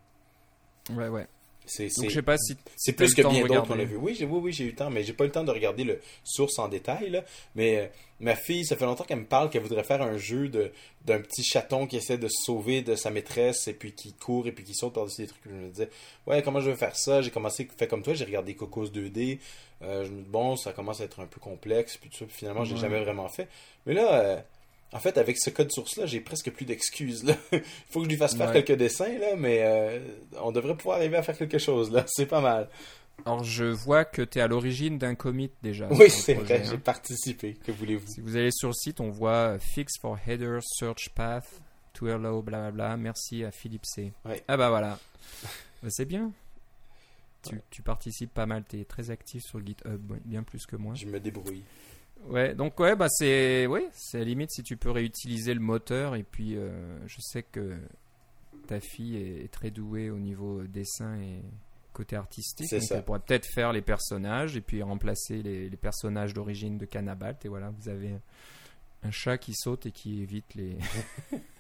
[0.92, 1.28] ouais, ouais.
[1.68, 3.96] C'est, Donc, je sais pas si c'est plus que bien d'autres qu'on a vu.
[3.98, 5.52] Oui, j'ai, oui, oui, j'ai eu le temps, mais j'ai pas eu le temps de
[5.52, 7.10] regarder le source en détail.
[7.10, 7.24] Là.
[7.56, 7.88] Mais euh,
[8.20, 10.72] ma fille, ça fait longtemps qu'elle me parle qu'elle voudrait faire un jeu de,
[11.06, 14.48] d'un petit chaton qui essaie de se sauver de sa maîtresse et puis qui court
[14.48, 15.42] et puis qui saute par-dessus des trucs.
[15.46, 15.90] Je me disais,
[16.28, 17.22] ouais, comment je vais faire ça?
[17.22, 19.40] J'ai commencé, fait comme toi, j'ai regardé Cocos 2D.
[19.82, 21.98] Euh, je me dis, bon, ça commence à être un peu complexe.
[21.98, 22.82] Puis tout ça, puis finalement, j'ai Ouais.
[22.82, 23.48] jamais vraiment fait.
[23.86, 24.44] Mais là.
[24.96, 27.26] En fait, avec ce code source-là, j'ai presque plus d'excuses.
[27.52, 28.64] Il faut que je lui fasse faire Ouais.
[28.64, 30.00] quelques dessins, là, mais euh,
[30.42, 31.92] on devrait pouvoir arriver à faire quelque chose.
[31.92, 32.06] là.
[32.08, 32.70] C'est pas mal.
[33.26, 35.88] Alors, je vois que tu es à l'origine d'un commit déjà.
[35.92, 36.68] Oui, c'est vrai, hein.
[36.70, 37.54] j'ai participé.
[37.66, 38.08] Que voulez-vous?
[38.08, 41.62] Si vous allez sur le site, on voit euh, Fix for Header Search Path,
[41.94, 42.98] to Hello, blablabla.
[42.98, 44.12] Merci à Philippe C.
[44.26, 44.44] Ouais.
[44.48, 44.98] Ah bah voilà.
[45.84, 46.32] Bah, c'est bien.
[47.48, 50.96] Tu, tu participes pas mal, tu es très actif sur GitHub, bien plus que moi.
[50.96, 51.64] Je me débrouille.
[52.30, 55.60] Ouais, donc ouais, bah c'est ouais, c'est à la limite si tu peux réutiliser le
[55.60, 56.72] moteur et puis euh,
[57.08, 57.78] je sais que
[58.68, 61.42] ta fille est, est très douée au niveau dessin et
[61.94, 62.98] côté artistique, donc ça.
[62.98, 67.46] elle pourrait peut-être faire les personnages et puis remplacer les, les personnages d'origine de Cannabalt
[67.46, 68.16] et voilà, vous avez
[69.06, 70.78] un chat qui saute et qui évite les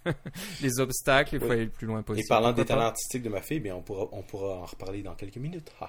[0.62, 1.52] les obstacles, il faut Oui.
[1.54, 2.26] aller le plus loin possible.
[2.26, 5.02] Et parlant des talents artistiques de ma fille, bien, on, pourra, on pourra en reparler
[5.02, 5.72] dans quelques minutes.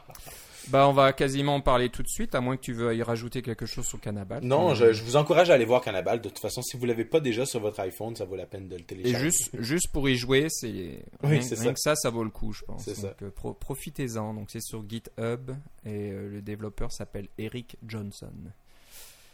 [0.68, 3.40] Bah on va quasiment en parler tout de suite, à moins que tu veuilles rajouter
[3.40, 4.42] quelque chose sur Cannabalt.
[4.42, 6.20] non, je, je vous encourage à aller voir Cannibal.
[6.20, 8.66] De toute façon, si vous l'avez pas déjà sur votre iPhone, ça vaut la peine
[8.68, 9.26] de le Et télécharger.
[9.30, 11.72] juste, juste pour y jouer, c'est Oui, rien, ça.
[11.72, 12.84] que ça, ça vaut le coup, je pense.
[12.88, 14.34] Donc, euh, pro- profitez-en.
[14.34, 15.52] Donc c'est sur GitHub
[15.84, 18.32] et euh, le développeur s'appelle Eric Johnson.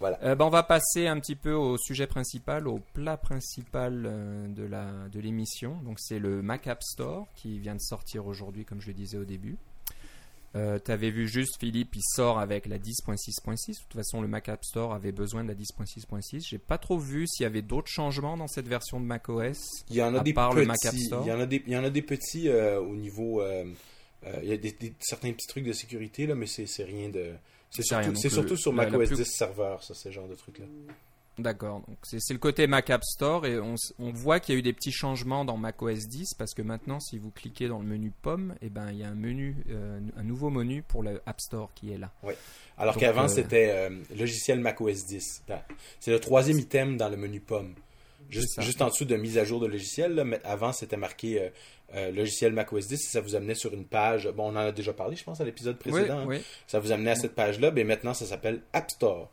[0.02, 0.18] Voilà.
[0.24, 4.48] Euh, bah, on va passer un petit peu au sujet principal, au plat principal euh,
[4.48, 5.76] de la de l'émission.
[5.84, 9.16] Donc c'est le Mac App Store qui vient de sortir aujourd'hui, comme je le disais
[9.16, 9.56] au début.
[10.54, 13.68] Euh, tu avais vu juste Philippe, il sort avec la 10.6.6.
[13.70, 16.46] De toute façon, le Mac App Store avait besoin de la 10.6.6.
[16.46, 19.56] J'ai pas trop vu s'il y avait d'autres changements dans cette version de macOS.
[19.88, 20.60] Il y en a À des part petits.
[20.60, 21.22] le Mac App Store.
[21.24, 23.40] Il y en a des, il y en a des petits euh, au niveau.
[24.42, 27.08] il y a des, des- certains petits trucs de sécurité là, mais c'est c'est rien
[27.08, 27.32] de.
[27.72, 30.66] C'est surtout, c'est sur plus- 10 serveur, ça, ce genre de trucs là.
[31.38, 33.74] D'accord, donc c'est le côté Mac App Store et on,
[34.12, 37.16] voit qu'il y a eu des petits changements dans macOS 10 parce que maintenant si
[37.16, 40.22] vous cliquez dans le menu Pomme, et ben il y a un menu, euh, un
[40.24, 42.12] nouveau menu pour le App Store qui est là.
[42.76, 45.44] Alors Donc, qu'avant, euh, c'était euh, logiciel macOS 10.
[45.48, 45.62] Ben,
[46.00, 47.74] C'est le troisième item dans le menu pomme.
[48.28, 50.14] Juste, en dessous de mise à jour de logiciel.
[50.14, 51.50] là, mais avant, c'était marqué
[51.94, 54.28] euh, logiciel macOS 10 et ça vous amenait sur une page.
[54.28, 56.24] Bon, on en a déjà parlé, je pense, à l'épisode précédent.
[56.26, 56.42] Oui, oui.
[56.66, 57.70] Ça vous amenait à cette page-là.
[57.70, 59.30] Mais maintenant, ça s'appelle App Store.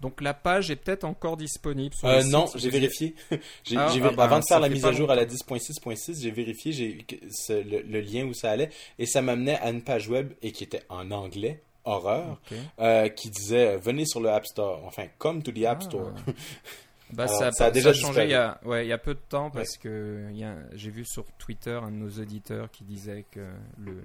[0.00, 1.92] Donc la page est peut-être encore disponible.
[1.94, 3.16] Sur Euh, non, j'ai vérifié.
[3.64, 5.34] J'ai- Ah, ah ben, avant de faire la mise à jour à la longtemps.
[5.56, 7.04] 10.6.6, j'ai vérifié j'ai,
[7.50, 10.62] le, le lien où ça allait et ça m'amenait à une page web et qui
[10.62, 12.40] était en anglais, horreur,
[12.78, 14.82] euh, qui disait venez sur le App Store.
[14.86, 15.84] Enfin, come to the App Ah.
[15.84, 16.12] Store.
[17.12, 18.88] Bah, Alors, ça, a, ça a ça déjà a changé il y a, ouais, il
[18.88, 20.26] y a peu de temps parce que
[20.72, 23.46] j'ai vu sur Twitter un de nos auditeurs qui disait que
[23.78, 24.02] le,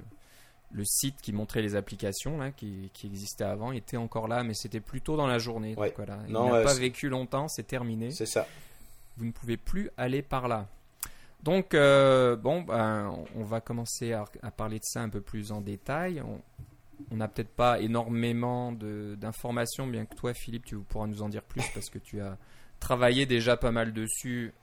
[0.72, 4.54] le site qui montrait les applications là, qui, qui existait avant était encore là, mais
[4.54, 5.76] c'était plus tôt dans la journée.
[5.76, 5.88] Ouais.
[5.90, 6.20] Donc, voilà.
[6.28, 8.12] Il n'a euh, pas vécu longtemps, c'est terminé.
[8.12, 8.48] C'est ça.
[9.18, 10.68] Vous ne pouvez plus aller par là.
[11.44, 15.52] Donc, euh, bon, ben, on va commencer à, à parler de ça un peu plus
[15.52, 16.22] en détail.
[16.22, 16.42] On-
[17.12, 21.44] on n'a peut-être pas énormément d'informations, bien que toi, Philippe, tu pourras nous en dire
[21.44, 22.38] plus parce que tu as
[22.84, 24.54] travaillé déjà pas mal dessus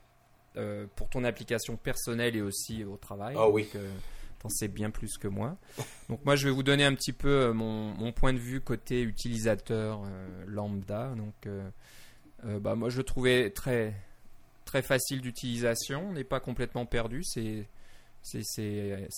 [0.55, 3.35] euh, pour ton application personnelle et aussi au travail.
[3.37, 3.63] Ah oui.
[3.63, 3.91] Donc, euh,
[4.39, 5.57] t'en sais bien plus que moi.
[6.09, 8.61] Donc moi, je vais vous donner un petit peu euh, mon, mon point de vue
[8.61, 10.01] côté utilisateur
[10.45, 11.13] lambda.
[11.15, 11.47] Donc,
[12.43, 13.93] bah, moi, je le trouvais très
[14.65, 16.07] très facile d'utilisation.
[16.09, 17.23] On n'est pas complètement perdu.
[17.23, 17.67] C'est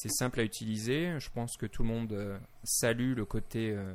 [0.09, 1.19] simple à utiliser.
[1.19, 3.93] Je pense que tout le monde salue le côté euh,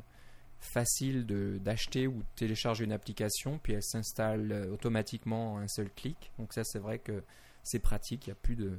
[0.60, 1.26] facile
[1.62, 6.32] d'acheter ou télécharger une application, puis elle s'installe euh, automatiquement en un seul clic.
[6.38, 7.22] Donc ça, c'est vrai que
[7.62, 8.26] c'est pratique.
[8.26, 8.78] Il n'y a plus de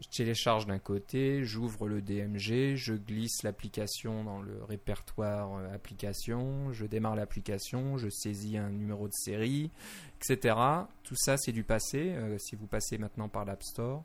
[0.00, 6.72] je télécharge d'un côté, j'ouvre le DMG, je glisse l'application dans le répertoire euh, application,
[6.72, 9.70] je démarre l'application, je saisis un numéro de série,
[10.16, 10.56] etc.
[11.04, 12.12] Tout ça, c'est du passé.
[12.16, 14.02] Euh, si vous passez maintenant par l'App Store,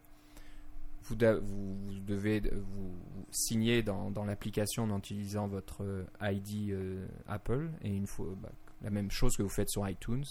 [1.04, 2.96] vous, vous- devez de- vous
[3.32, 8.50] signer dans, dans l'application en utilisant votre euh, ID euh, Apple et une fois bah,
[8.82, 10.26] la même chose que vous faites sur iTunes.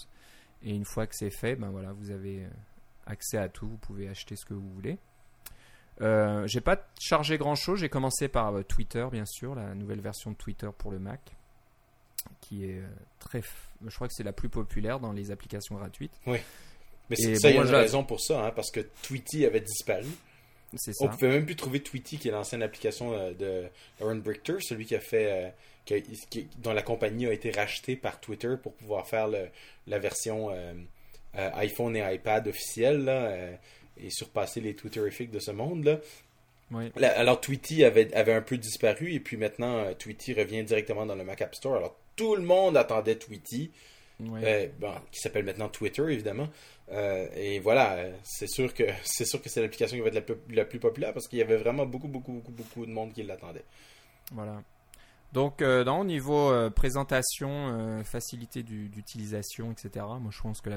[0.63, 2.49] Et une fois que c'est fait, ben voilà, vous avez euh,
[3.05, 3.67] accès à tout.
[3.67, 4.97] Vous pouvez acheter ce que vous voulez.
[6.01, 7.79] Euh, j'ai pas chargé grand chose.
[7.79, 11.19] J'ai commencé par euh, Twitter, bien sûr, la nouvelle version de Twitter pour le Mac,
[12.41, 12.81] qui est
[13.19, 13.41] très.
[13.85, 16.13] Je crois que c'est la plus populaire dans les applications gratuites.
[16.25, 16.41] Mais
[17.11, 19.61] Et c'est ça, il y a une raison pour ça, hein, parce que Tweety avait
[19.61, 20.05] disparu.
[20.75, 21.07] C'est On ça.
[21.09, 23.63] pouvait même plus trouver Tweety, qui est l'ancienne application euh, de
[24.01, 25.53] Aaron Brichter, celui qui a fait,
[25.87, 29.47] euh, qui dont la compagnie a été rachetée par Twitter pour pouvoir faire le-
[29.87, 30.73] la version euh,
[31.35, 33.31] iPhone et iPad officielle là,
[33.97, 35.99] et surpasser les Twitterifiques de ce monde là.
[37.15, 41.23] alors Tweety avait, avait un peu disparu et puis maintenant Tweety revient directement dans le
[41.23, 41.77] Mac App Store.
[41.77, 43.71] Alors tout le monde attendait Tweety,
[44.19, 46.49] qui s'appelle maintenant Twitter évidemment.
[46.91, 50.79] et voilà, c'est sûr que c'est sûr que c'est l'application qui va être la, plus
[50.79, 53.65] populaire parce qu'il y avait vraiment beaucoup beaucoup beaucoup beaucoup de monde qui l'attendait.
[54.31, 54.61] Voilà.
[55.33, 60.71] Donc, euh, dans, au niveau euh, présentation, euh, facilité d'utilisation, etc., moi je pense que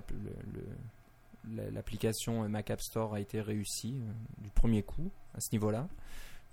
[1.73, 4.01] l'application Mac App Store a été réussie
[4.39, 5.89] du premier coup à ce niveau-là.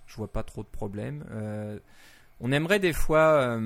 [0.06, 1.24] Je vois pas trop de problèmes.
[2.40, 3.60] on aimerait des fois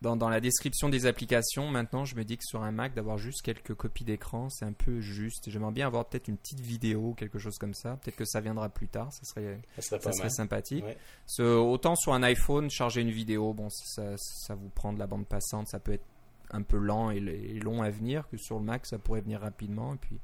[0.00, 3.42] dans, la description des applications, maintenant, je me dis que sur un Mac, d'avoir juste
[3.42, 5.50] quelques copies d'écran, c'est un peu juste.
[5.50, 7.96] J'aimerais bien avoir peut-être une petite vidéo, quelque chose comme ça.
[7.96, 10.84] Peut-être que ça viendra plus tard, ça serait, ça serait, sympathique.
[11.38, 15.26] autant sur un iPhone, charger une vidéo, bon, ça, ça, vous prend de la bande
[15.26, 16.06] passante, ça peut être
[16.50, 17.20] un peu lent et,
[17.60, 19.94] long à venir, que sur le Mac, ça pourrait venir rapidement.
[19.94, 20.18] Et puis,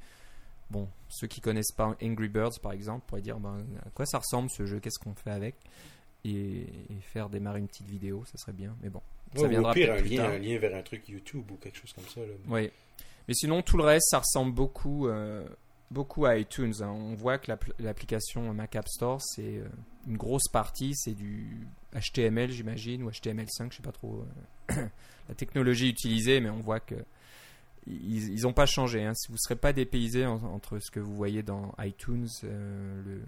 [0.70, 4.18] bon, ceux qui connaissent pas Angry Birds, par exemple, pourraient dire ben, à quoi ça
[4.18, 5.56] ressemble ce jeu, qu'est-ce qu'on fait avec?
[6.24, 6.66] Et,
[7.00, 8.74] faire démarrer une petite vidéo, ça serait bien.
[8.82, 9.02] Mais bon,
[9.36, 11.92] ça viendra au pire, un, lien, un lien vers un truc YouTube ou quelque chose
[11.92, 12.20] comme ça.
[12.48, 12.70] Oui.
[13.28, 15.46] Mais sinon, tout le reste, ça ressemble beaucoup, euh,
[15.90, 16.74] beaucoup à iTunes.
[16.80, 16.90] Hein.
[16.90, 19.68] On voit que l'application Mac App Store, c'est euh,
[20.06, 24.24] une grosse partie, c'est du HTML, j'imagine, ou HTML5, je sais pas trop
[24.72, 24.86] euh,
[25.28, 26.96] la technologie utilisée, mais on voit que
[27.86, 29.04] ils n'ont pas changé.
[29.04, 29.12] Hein.
[29.12, 33.20] Si vous ne serez pas dépaysé entre ce que vous voyez dans iTunes, le,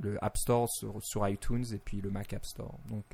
[0.00, 2.76] le, App Store sur, sur, iTunes et puis le Mac App Store.
[2.88, 3.04] Donc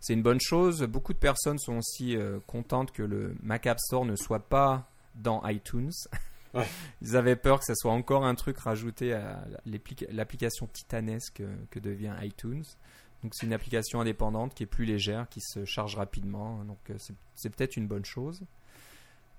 [0.00, 0.82] c'est une bonne chose.
[0.82, 4.90] Beaucoup de personnes sont aussi euh, contentes que le Mac App Store ne soit pas
[5.14, 5.92] dans iTunes.
[7.02, 9.44] Ils avaient peur que ça soit encore un truc rajouté à
[10.10, 12.64] l'application titanesque que devient iTunes.
[13.22, 16.64] Donc c'est une application indépendante qui est plus légère, qui se charge rapidement.
[16.64, 16.96] Donc euh,
[17.34, 18.42] c'est peut-être une bonne chose.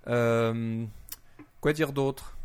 [0.08, 0.86] Euh,
[1.62, 2.38] quoi dire d'autre?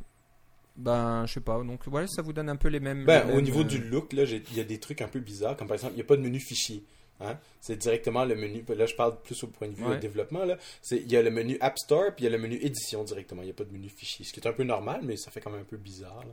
[0.77, 1.63] Ben, je sais pas.
[1.63, 3.05] Donc, voilà, ça vous donne un peu les mêmes.
[3.05, 5.57] Ben, au niveau du look, là, il y a des trucs un peu bizarres.
[5.57, 6.85] Comme par exemple, il n'y a pas de menu fichier.
[7.21, 7.39] Hein?
[7.61, 8.65] C'est directement le menu.
[8.77, 10.45] Là, je parle plus au point de vue de développement.
[10.45, 10.57] Là.
[10.91, 13.43] Il y a le menu App Store puis il y a le menu édition directement.
[13.43, 14.25] Il n'y a pas de menu fichier.
[14.25, 16.25] Ce qui est un peu normal, mais ça fait quand même un peu bizarre.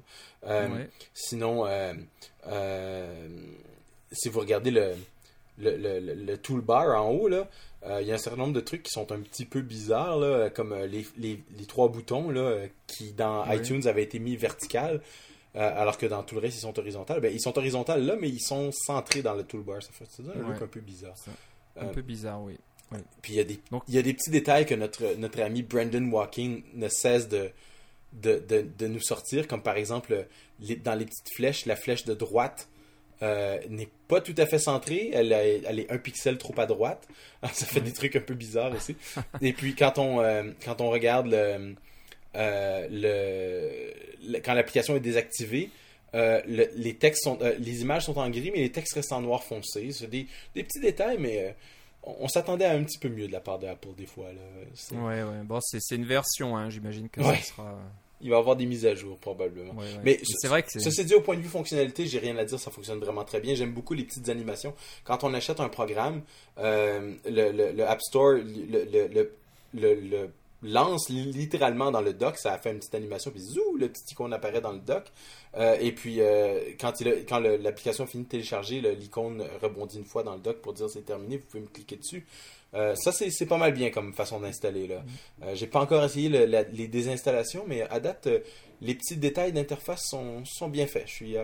[0.48, 1.94] Euh, sinon, euh,
[2.48, 3.28] euh,
[4.12, 4.96] si vous regardez le,
[5.60, 7.48] le, le, toolbar en haut, là,
[8.02, 10.50] il y a un certain nombre de trucs qui sont un petit peu bizarres, là,
[10.50, 15.02] comme les, les, les, trois boutons là, qui dans iTunes avaient été mis vertical.
[15.56, 17.20] Euh, alors que dans tout le reste, ils sont horizontaux.
[17.20, 19.82] Ben, ils sont horizontaux là, mais ils sont centrés dans le toolbar.
[19.82, 21.16] Ça fait un look un peu bizarre.
[21.76, 22.58] Un peu bizarre, oui.
[23.22, 25.62] Puis il y, a des, il y a des petits détails que notre, notre ami
[25.62, 27.52] Brandon Walking ne cesse de,
[28.14, 28.42] de,
[28.78, 30.26] de, nous sortir, comme par exemple,
[30.84, 32.68] dans les petites flèches, la flèche de droite
[33.22, 37.08] euh, n'est pas tout à fait centrée, elle, elle, est un pixel trop à droite.
[37.54, 38.96] ça fait des trucs un peu bizarres aussi.
[39.42, 41.76] Et puis quand on, euh, quand on regarde le,
[42.34, 43.94] le,
[44.44, 45.70] quand l'application est désactivée,
[46.16, 49.22] euh, les textes sont, euh, les images sont en gris, mais les textes restent en
[49.22, 49.92] noir foncé.
[49.92, 51.52] C'est des, petits détails, mais euh,
[52.04, 54.28] on, s'attendait à un petit peu mieux de la part d'Apple des fois.
[54.34, 54.98] Là.
[54.98, 55.44] Ouais, ouais.
[55.44, 56.70] Bon, c'est une version, hein.
[56.70, 57.78] j'imagine que ça sera.
[58.22, 59.74] Il va y avoir des mises à jour probablement.
[60.04, 62.60] Mais c'est vrai que ceci dit, au point de vue fonctionnalité, j'ai rien à dire,
[62.60, 63.56] ça fonctionne vraiment très bien.
[63.56, 64.74] J'aime beaucoup les petites animations.
[65.06, 66.24] Quand on achète un programme,
[66.58, 69.08] le, le, App Store, le,
[69.74, 70.30] le
[70.62, 72.38] lance littéralement dans le dock.
[72.38, 75.06] Ça a fait une petite animation, puis zou, le petit icône apparaît dans le dock.
[75.58, 80.24] Euh, et puis, euh, quand, il quand l'application finit de télécharger, l'icône rebondit une fois
[80.24, 82.26] dans le dock pour dire c'est terminé, vous pouvez me cliquer dessus.
[82.76, 84.88] Euh, ça, c'est pas mal bien comme façon d'installer.
[84.88, 85.00] là.
[85.40, 85.56] Mm.
[85.56, 88.30] J'ai pas encore essayé les désinstallations, mais à date,
[88.82, 91.08] les petits détails d'interface sont, sont bien faits.
[91.08, 91.36] Je suis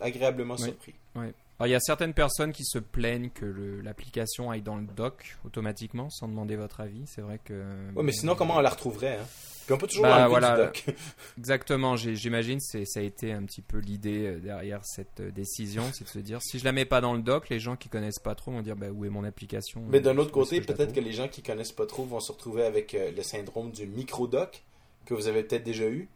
[0.00, 0.94] agréablement surpris.
[1.14, 1.26] Oui
[1.64, 6.10] il y a certaines personnes qui se plaignent que l'application aille dans le dock automatiquement
[6.10, 7.04] sans demander votre avis.
[7.06, 7.64] C'est vrai que.
[7.94, 9.26] Oui, mais sinon, comment on la retrouverait hein?
[9.66, 10.84] Puis on peut toujours bah, voilà, dock.
[11.38, 11.96] Exactement.
[11.96, 16.04] J'imagine que ça a été un petit peu l'idée euh, derrière cette euh, décision, c'est
[16.04, 18.20] de se dire si je la mets pas dans le dock, les gens qui connaissent
[18.20, 19.82] pas trop vont dire bah, où est mon application?
[19.88, 22.64] Mais d'un autre côté, peut-être que les gens qui connaissent pas trop vont se retrouver
[22.64, 24.62] avec euh, le syndrome du micro dock
[25.04, 26.08] que vous avez peut-être déjà eu.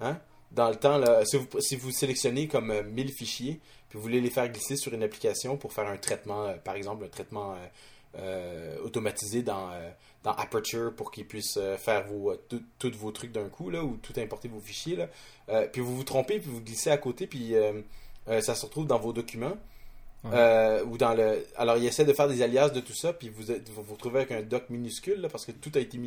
[0.00, 0.18] Hein?
[0.52, 4.20] Dans le temps, là, si, vous, si vous sélectionnez comme 1000 fichiers, puis vous voulez
[4.20, 7.54] les faire glisser sur une application pour faire un traitement, euh, par exemple, un traitement
[7.54, 7.56] euh,
[8.18, 9.70] euh, automatisé dans,
[10.22, 12.34] dans Aperture pour qu'il puisse faire vos,
[12.78, 14.96] tous vos trucs d'un coup, là, ou tout importer vos fichiers.
[14.96, 15.66] Là.
[15.66, 17.54] puis vous vous trompez, puis vous glissez à côté, puis
[18.26, 19.56] ça se retrouve dans vos documents.
[20.24, 23.44] ou dans le alors il essaie de faire des alias de tout ça puis vous
[23.44, 25.98] vous, vous retrouvez avec un doc minuscule parce que tout a été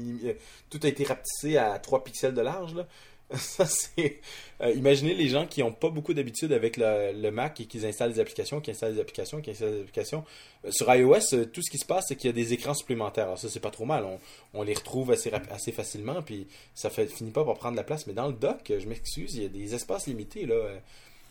[0.69, 2.85] tout a été rapetissé à 3 pixels de large là.
[3.37, 4.19] Ça, c'est.
[4.61, 8.13] Euh, imaginez les gens qui n'ont pas beaucoup d'habitude avec le, Mac et qui installent
[8.13, 10.23] des applications, qui installent des applications, qui installent des applications.
[10.65, 12.75] Euh, sur iOS, euh, tout ce qui se passe, c'est qu'il y a des écrans
[12.75, 13.25] supplémentaires.
[13.25, 14.05] Alors, ça, c'est pas trop mal.
[14.53, 18.05] On, les retrouve assez, assez facilement, puis ça fait, finit pas par prendre la place.
[18.05, 20.55] Mais dans le dock, je m'excuse, il y a des espaces limités, là.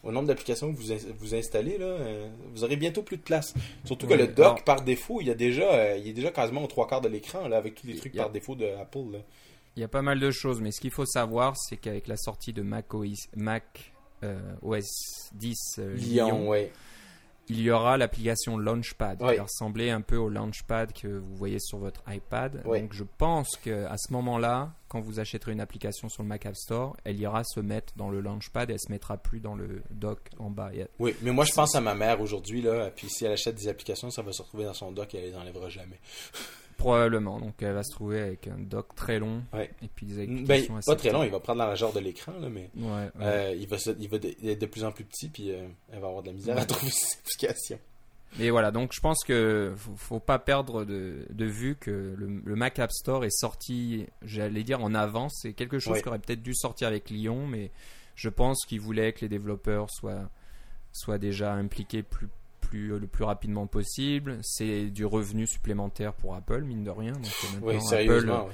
[0.02, 1.96] au nombre d'applications que vous, vous installez, là,
[2.52, 3.54] vous aurez bientôt plus de place.
[3.84, 6.64] Surtout que Oui, le dock, par défaut, il y a déjà, il est déjà quasiment
[6.64, 9.12] aux trois quarts de l'écran, là, avec tous les trucs a- par défaut de Apple.
[9.12, 9.18] Là.
[9.76, 12.16] Il y a pas mal de choses, mais ce qu'il faut savoir, c'est qu'avec la
[12.16, 14.84] sortie de Mac OS, Mac, euh, OS
[15.34, 16.70] 10 euh, Lyon, Lyon, ouais.
[17.48, 19.30] il y aura l'application Launchpad Oui.
[19.30, 22.62] qui va ressembler un peu au Launchpad que vous voyez sur votre iPad.
[22.64, 26.54] Donc je pense qu'à ce moment-là, quand vous achèterez une application sur le Mac App
[26.54, 29.82] Store, elle ira se mettre dans le Launchpad et elle se mettra plus dans le
[29.90, 30.70] dock en bas.
[30.98, 33.68] Oui, mais moi je pense à ma mère aujourd'hui, là, puis si elle achète des
[33.68, 35.98] applications, ça va se retrouver dans son dock et elle les enlèvera jamais.
[36.76, 37.38] Probablement.
[37.38, 39.70] Donc elle va se trouver avec un dock très long Ouais.
[39.82, 42.00] et puis des Ben, applications assez pas très long, il va prendre la genre de
[42.00, 43.10] l'écran, là, mais Ouais, ouais.
[43.20, 45.66] euh, il va, se- il va de- être de plus en plus petit, puis euh,
[45.92, 47.78] elle va avoir de la misère à trouver ses applications.
[48.40, 52.40] Et voilà, donc je pense que faut, faut pas perdre de, de vue que le,
[52.42, 55.38] le Mac App Store est sorti, j'allais dire en avance.
[55.42, 57.70] C'est quelque chose qui aurait peut-être dû sortir avec Lyon, mais
[58.14, 60.30] je pense qu'ils voulaient que les développeurs soient,
[60.92, 62.28] soient déjà impliqués plus,
[62.72, 64.38] plus, le plus rapidement possible.
[64.42, 67.12] C'est du revenu supplémentaire pour Apple, mine de rien.
[67.12, 68.52] Donc euh, Oui, Apple ouais.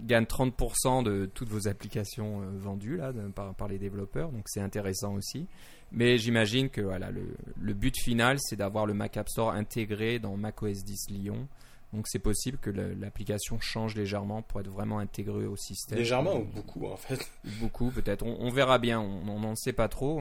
[0.00, 4.44] gagne 30% de toutes vos applications euh, vendues là, de- par, par les développeurs, donc
[4.46, 5.46] c'est intéressant aussi.
[5.90, 7.22] Mais j'imagine que voilà, le,
[7.60, 11.48] le but final, c'est d'avoir le Mac App Store intégré dans macOS 10 Lyon.
[11.94, 15.98] Donc c'est possible que l'application change légèrement pour être vraiment intégrée au système.
[15.98, 17.26] Légèrement ou beaucoup, en fait.
[17.60, 18.22] Beaucoup peut-être.
[18.26, 20.20] On, on verra bien, on n'en sait pas trop.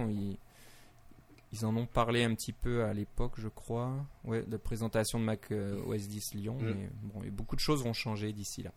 [1.57, 3.93] Ils en ont parlé un petit peu à l'époque, je crois,
[4.23, 6.57] ouais, de présentation de Mac euh, OS 10 Lyon.
[6.59, 6.65] Mm.
[6.65, 8.71] Mais bon, et beaucoup de choses vont changer d'ici là.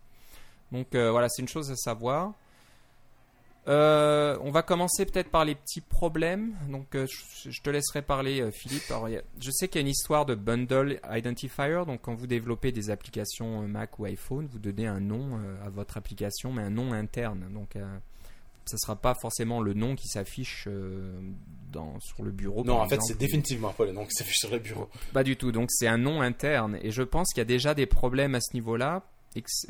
[0.72, 2.34] Donc euh, voilà, c'est une chose à savoir.
[3.68, 6.56] Euh, on va commencer peut-être par les petits problèmes.
[6.70, 7.06] Donc, euh,
[7.46, 8.84] je, te laisserai parler, Philippe.
[8.88, 11.82] Alors, a- je sais qu'il y a une histoire de bundle identifier.
[11.86, 15.98] Donc, quand vous développez des applications Mac ou iPhone, vous donnez un nom à votre
[15.98, 17.48] application, mais un nom interne.
[17.52, 17.76] Donc,
[18.66, 21.20] ça sera pas forcément le nom qui s'affiche euh,
[21.72, 22.64] dans sur le bureau.
[22.64, 23.12] Non, en fait, exemple.
[23.12, 24.88] c'est définitivement pas le nom qui s'affiche sur le bureau.
[25.12, 25.52] Pas du tout.
[25.52, 26.78] Donc c'est un nom interne.
[26.82, 29.04] Et je pense qu'il y a déjà des problèmes à ce niveau-là,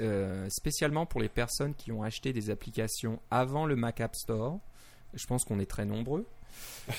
[0.01, 4.59] euh, spécialement pour les personnes qui ont acheté des applications avant le Mac App Store.
[5.15, 6.27] Je pense qu'on est très nombreux.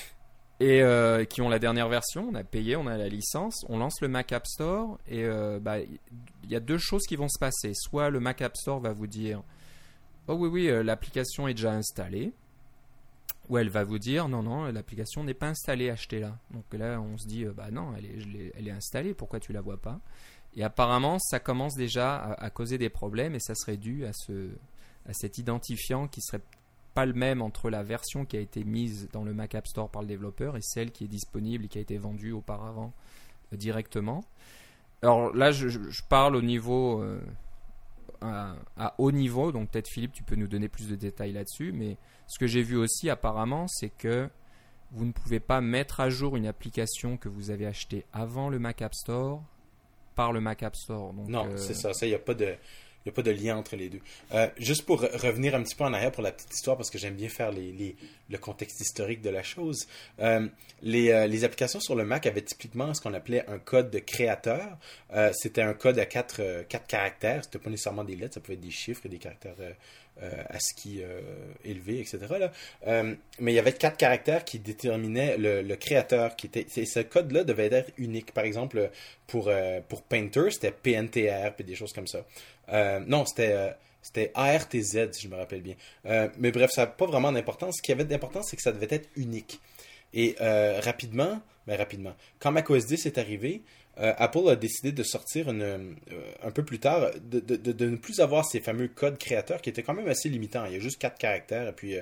[0.60, 3.78] Et euh, qui ont la dernière version, on a payé, on a la licence, on
[3.78, 7.28] lance le Mac App Store et euh, bah, il y a deux choses qui vont
[7.28, 7.72] se passer.
[7.74, 9.42] Soit le Mac App Store va vous dire
[10.28, 12.32] Oh oui, oui, euh, l'application est déjà installée.
[13.48, 16.38] Ou elle va vous dire non, non, l'application n'est pas installée, achetez-la.
[16.52, 19.52] Donc là, on se dit euh, bah non, elle est, elle est installée, pourquoi tu
[19.52, 20.00] la vois pas?
[20.56, 24.50] Et apparemment, ça commence déjà à, causer des problèmes et ça serait dû à, ce,
[25.08, 26.42] à cet identifiant qui serait
[26.94, 29.88] pas le même entre la version qui a été mise dans le Mac App Store
[29.88, 32.92] par le développeur et celle qui est disponible et qui a été vendue auparavant
[33.52, 34.24] euh, directement.
[35.00, 37.02] Alors là, je, parle au niveau
[38.22, 41.72] à, à haut niveau, donc peut-être Philippe, tu peux nous donner plus de détails là-dessus,
[41.72, 44.28] mais ce que j'ai vu aussi apparemment, c'est que
[44.92, 48.58] vous ne pouvez pas mettre à jour une application que vous avez achetée avant le
[48.58, 49.42] Mac App Store
[50.14, 51.12] par le Mac App Store.
[51.14, 51.94] Donc, Non, euh, c'est ça.
[51.94, 52.54] Ça, il n'y a pas de.
[53.04, 54.00] N'y a pas de lien entre les deux.
[54.32, 56.90] Euh, juste pour re- revenir un petit peu en arrière pour la petite histoire, parce
[56.90, 59.88] que j'aime bien faire le contexte historique de la chose.
[60.20, 60.46] Euh,
[60.82, 63.98] les, euh, les applications sur le Mac avaient typiquement ce qu'on appelait un code de
[63.98, 64.78] créateur.
[65.32, 67.44] C'était un code à quatre, quatre caractères.
[67.44, 69.56] C'était pas nécessairement des lettres, ça pouvait être des chiffres et des caractères
[70.48, 71.02] ASCII
[71.64, 72.18] élevés, etc.
[72.86, 76.36] Mais il y avait quatre caractères qui déterminaient le, créateur.
[76.36, 78.32] Qui était, ce code-là devait être unique.
[78.32, 78.90] Par exemple,
[79.26, 79.50] pour,
[79.88, 82.24] pour Painter, c'était PNTR, puis des choses comme ça.
[82.68, 85.74] Euh, non, c'était euh, ARTZ, si je me rappelle bien.
[86.06, 87.76] Euh, mais bref, ça n'a pas vraiment d'importance.
[87.78, 89.60] Ce qui avait d'importance, c'est que ça devait être unique.
[90.14, 93.62] Et rapidement, ben rapidement, quand macOS 10 est arrivé,
[93.96, 98.44] Apple a décidé de sortir un peu plus tard, de, de- de- ne plus avoir
[98.44, 100.66] ces fameux codes créateurs qui étaient quand même assez limitants.
[100.66, 101.68] Il y a juste quatre caractères.
[101.68, 101.94] Et puis,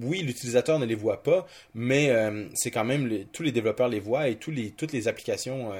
[0.00, 2.10] oui, l'utilisateur ne les voit pas, mais
[2.54, 5.70] c'est quand même tous les développeurs les voient et tous les, toutes les applications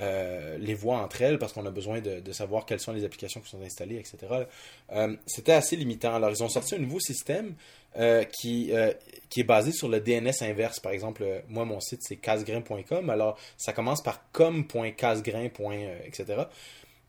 [0.00, 3.40] euh, les voient entre elles parce qu'on a besoin de, savoir quelles sont les applications
[3.40, 4.16] qui sont installées, etc.
[4.92, 6.14] Euh, C'était assez limitant.
[6.14, 7.54] Alors, ils ont sorti un nouveau système
[7.96, 8.72] euh, qui,
[9.28, 10.80] qui est basé sur le DNS inverse.
[10.80, 13.10] Par exemple, moi, mon site, c'est casgrain.com.
[13.10, 15.48] Alors, ça commence par com.casgrain.
[16.04, 16.44] etc.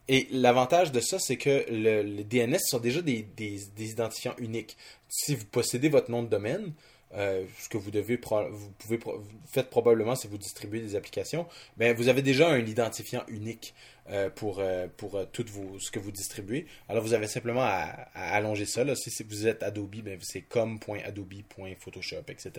[0.08, 4.78] Et l'avantage de ça, c'est que le, les DNS sont déjà des, des identifiants uniques.
[5.10, 6.74] Si vous possédez votre nom de domaine,
[7.16, 11.48] euh, ce que vous devez pouvez vous probablement si vous distribuez des applications,
[11.78, 13.74] ben vous avez déjà un identifiant unique
[14.10, 16.66] euh, pour euh, tout vos, ce que vous distribuez.
[16.90, 18.84] Alors vous avez simplement à, allonger ça.
[18.84, 18.96] Là.
[18.96, 22.52] Si, vous êtes Adobe, ben c'est com.adobe.photoshop, etc.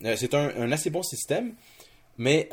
[0.00, 0.16] là.
[0.16, 1.54] C'est un, assez bon système,
[2.16, 2.48] mais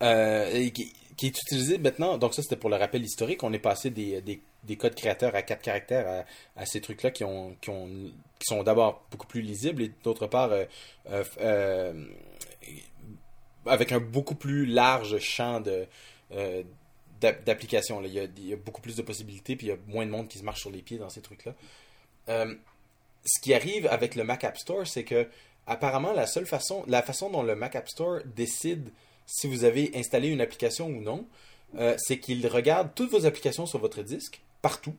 [0.00, 2.18] qui, qui est utilisé maintenant.
[2.18, 3.42] Donc ça c'était pour le rappel historique.
[3.42, 6.24] On est passé des, des des codes créateurs à quatre caractères
[6.56, 7.88] à, ces trucs-là qui, ont, qui, ont,
[8.42, 10.50] qui sont d'abord beaucoup plus lisibles et d'autre part
[13.66, 15.86] avec un beaucoup plus large champ de
[17.20, 18.02] d'applications.
[18.02, 20.38] Il, y a beaucoup plus de possibilités, puis il y a moins de monde qui
[20.38, 21.54] se marche sur les pieds dans ces trucs-là.
[22.26, 25.28] ce qui arrive avec le Mac App Store, c'est que
[25.66, 28.90] apparemment la seule façon, la façon dont le Mac App Store décide
[29.26, 31.26] si vous avez installé une application ou non,
[31.76, 34.94] euh, c'est qu'il regarde toutes vos applications sur votre disque, partout,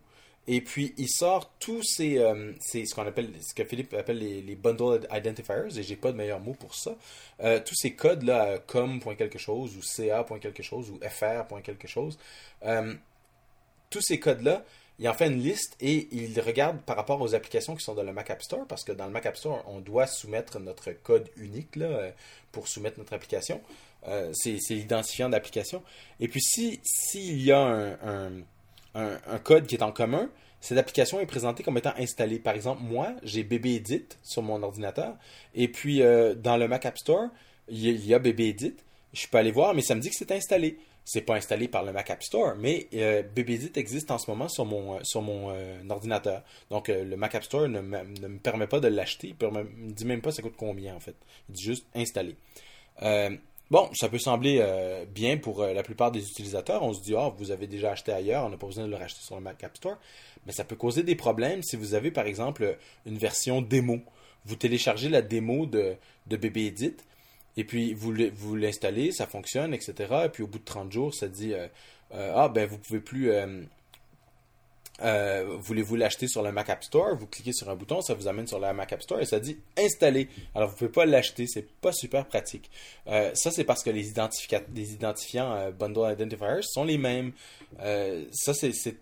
[0.48, 4.42] et puis il sort tous ces, euh, ce qu'on appelle, ce que Philippe appelle les,
[4.42, 6.96] les bundle identifiers, et j'ai pas de meilleur mot pour ça.
[7.42, 9.00] Euh, tous ces codes là, com.
[9.18, 10.26] quelque chose ou ca.
[10.42, 11.62] quelque chose ou fr.
[11.64, 12.18] quelque chose.
[13.90, 14.64] tous ces codes là,
[15.00, 18.04] il en fait une liste et il regarde par rapport aux applications qui sont dans
[18.04, 20.92] le Mac App Store, parce que dans le Mac App Store, on doit soumettre notre
[20.92, 22.12] code unique là,
[22.52, 23.62] pour soumettre notre application.
[24.08, 25.84] Euh, c'est l'identifiant d'application.
[26.20, 28.32] Et puis, s'il si, y a un,
[29.44, 30.30] code qui est en commun,
[30.64, 32.40] cette application est présentée comme étant installée.
[32.40, 35.18] Par exemple, moi, j'ai BB Edit sur mon ordinateur.
[35.54, 37.28] Et puis, euh, dans le Mac App Store,
[37.68, 38.76] il y, a BB Edit.
[39.12, 40.78] Je peux aller voir, mais ça me dit que c'est installé.
[41.04, 44.48] C'est pas installé par le Mac App Store, mais euh, BBedit existe en ce moment
[44.48, 45.54] sur mon, sur mon
[45.90, 46.44] ordinateur.
[46.70, 49.36] Donc, le Mac App Store ne, ne me permet pas de l'acheter.
[49.42, 51.18] Il ne me dit même pas ça coûte combien, en fait.
[51.50, 52.38] Il dit juste installer.
[53.74, 56.84] Bon, ça peut sembler euh, bien pour euh, la plupart des utilisateurs.
[56.84, 58.98] On se dit, oh, vous avez déjà acheté ailleurs, on n'a pas besoin de le
[58.98, 59.98] racheter sur le Mac App Store.
[60.46, 64.00] Mais ça peut causer des problèmes si vous avez, par exemple, une version démo.
[64.46, 65.96] Vous téléchargez la démo de,
[66.28, 66.98] de BB Edit,
[67.58, 69.94] et puis vous, vous l'installez, ça fonctionne, etc.
[70.26, 71.68] Et puis au bout de 30 jours, ça dit, euh,
[72.12, 73.32] ah, ben vous pouvez plus
[75.02, 77.16] euh, voulez-vous l'acheter sur le Mac App Store?
[77.18, 79.40] Vous cliquez sur un bouton, ça vous amène sur le Mac App Store et ça
[79.40, 80.30] dit installer.
[80.54, 82.70] Alors vous ne pouvez pas l'acheter, c'est pas super pratique.
[83.08, 87.34] Euh, ça c'est parce que les, identifiants euh, Bundle Identifiers sont les mêmes.
[88.32, 88.96] ça c'est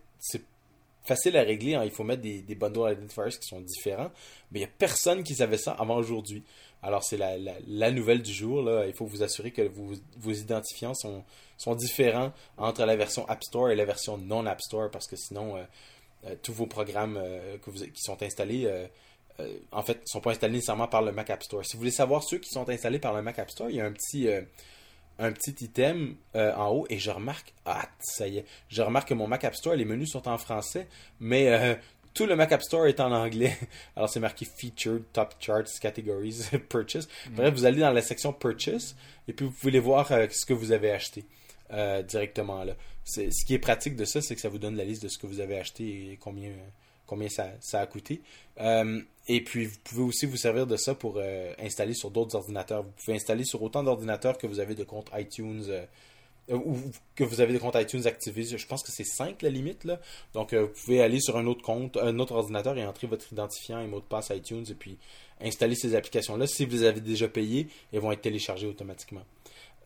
[1.03, 1.75] facile à régler.
[1.75, 1.83] Hein.
[1.83, 4.11] Il faut mettre des, Bundle Identifiers qui sont différents,
[4.51, 6.43] mais il n'y a personne qui savait ça avant aujourd'hui.
[6.83, 8.63] Alors c'est la, nouvelle du jour.
[8.63, 8.85] Là.
[8.87, 9.69] Il faut vous assurer que
[10.17, 11.23] vos identifiants sont,
[11.61, 15.15] sont différents entre la version App Store et la version non App Store parce que
[15.15, 15.63] sinon, euh,
[16.25, 18.67] euh, tous vos programmes euh, que vous, qui sont installés,
[19.71, 21.65] en fait, ne sont pas installés nécessairement par le Mac App Store.
[21.65, 23.81] Si vous voulez savoir ceux qui sont installés par le Mac App Store, il y
[23.81, 24.29] a un petit,
[25.17, 29.13] un petit item en haut et je remarque, ah, ça y est, je remarque que
[29.15, 30.87] mon Mac App Store, les menus sont en français,
[31.19, 31.79] mais
[32.13, 33.57] tout le Mac App Store est en anglais.
[33.95, 37.09] Alors c'est marqué Featured, Top Charts, Categories, Purchase.
[37.31, 38.95] Bref, vous allez dans la section Purchase
[39.27, 41.25] et puis vous pouvez voir ce que vous avez acheté.
[41.73, 42.75] Euh, directement là.
[43.05, 45.17] Ce qui est pratique de ça, c'est que ça vous donne la liste de ce
[45.17, 46.51] que vous avez acheté et combien,
[47.07, 48.21] combien ça, a coûté.
[48.59, 52.35] Euh, et puis, vous pouvez aussi vous servir de ça pour euh, installer sur d'autres
[52.35, 52.83] ordinateurs.
[52.83, 55.65] Vous pouvez installer sur autant d'ordinateurs que vous avez de comptes iTunes
[56.49, 56.75] ou
[57.15, 58.43] que vous avez des comptes iTunes activés.
[58.43, 59.87] Je pense que c'est 5 la limite.
[60.33, 63.79] Donc, vous pouvez aller sur un autre compte, un autre ordinateur et entrer votre identifiant
[63.79, 64.97] et mot de passe iTunes et puis
[65.39, 66.47] installer ces applications-là.
[66.47, 69.23] Si vous les avez déjà payées, elles vont être téléchargées automatiquement.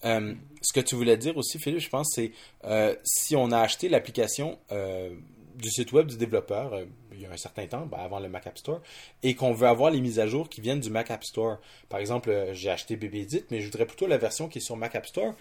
[0.04, 2.32] Euh, ce que tu voulais dire aussi, Philippe, je pense, c'est
[2.66, 5.16] euh, si on a acheté l'application euh,
[5.56, 6.74] du site web du développeur
[7.14, 8.82] il y a un certain temps, ben, avant le Mac App Store,
[9.24, 11.60] et qu'on veut avoir les mises à jour qui viennent du Mac App Store.
[11.88, 14.96] Par exemple, j'ai acheté BBEdit, mais je voudrais plutôt la version qui est sur Mac
[14.96, 15.34] App Store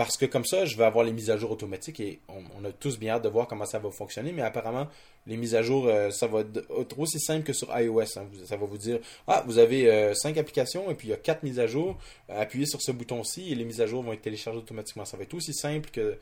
[0.00, 2.72] parce que comme ça, je vais avoir les mises à jour automatiques et on, a
[2.72, 4.32] tous bien hâte de voir comment ça va fonctionner.
[4.32, 4.88] Mais apparemment,
[5.26, 8.16] les mises à jour, euh, ça va être aussi simple que sur iOS.
[8.16, 8.24] Hein.
[8.46, 11.18] Ça va vous dire, ah, vous avez euh, cinq applications et puis il y a
[11.18, 11.98] quatre mises à jour.
[12.30, 15.04] appuyez sur ce bouton-ci et les mises à jour vont être téléchargées automatiquement.
[15.04, 16.16] Ça va être aussi simple que,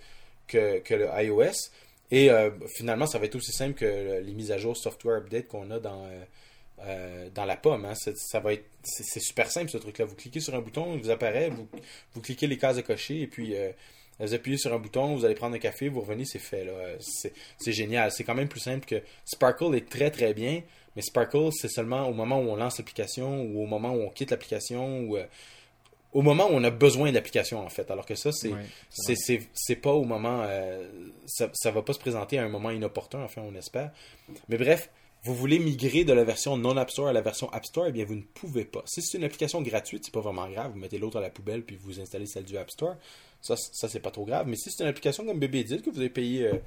[0.49, 1.71] que, le iOS.
[2.11, 5.47] Et euh, finalement, ça va être aussi simple que les mises à jour software update
[5.47, 6.05] qu'on a dans
[6.87, 7.85] euh, dans la pomme.
[7.85, 7.95] Hein.
[7.95, 10.05] Ça va être, c'est super simple ce truc-là.
[10.05, 11.67] Vous cliquez sur un bouton, il vous apparaît, vous,
[12.15, 13.71] vous cliquez les cases à cocher et puis euh,
[14.21, 16.69] vous appuyez sur un bouton, vous allez prendre un café, vous revenez, c'est fait.
[17.01, 18.13] C'est génial.
[18.13, 20.63] C'est quand même plus simple que Sparkle est très très bien,
[20.95, 24.11] mais Sparkle c'est seulement au moment où on lance l'application ou au moment où on
[24.11, 25.25] quitte l'application ou euh,
[26.13, 27.91] au moment où on a besoin d'application en fait.
[27.91, 28.53] Alors que ça, c'est
[29.53, 30.47] c'est pas au moment.
[31.27, 33.91] ça, ça va pas se présenter à un moment inopportun, enfin on espère.
[34.49, 34.91] Mais bref,
[35.25, 37.93] vous voulez migrer de la version non App Store à la version App Store, eh
[37.93, 38.83] bien vous ne pouvez pas.
[38.87, 40.73] Si c'est une application gratuite, c'est pas vraiment grave.
[40.73, 42.97] Vous mettez l'autre à la poubelle puis vous installez celle du App Store.
[43.41, 44.47] Ça, ça c'est pas trop grave.
[44.47, 46.59] Mais si c'est une application comme BBDit que vous avez payé, euh,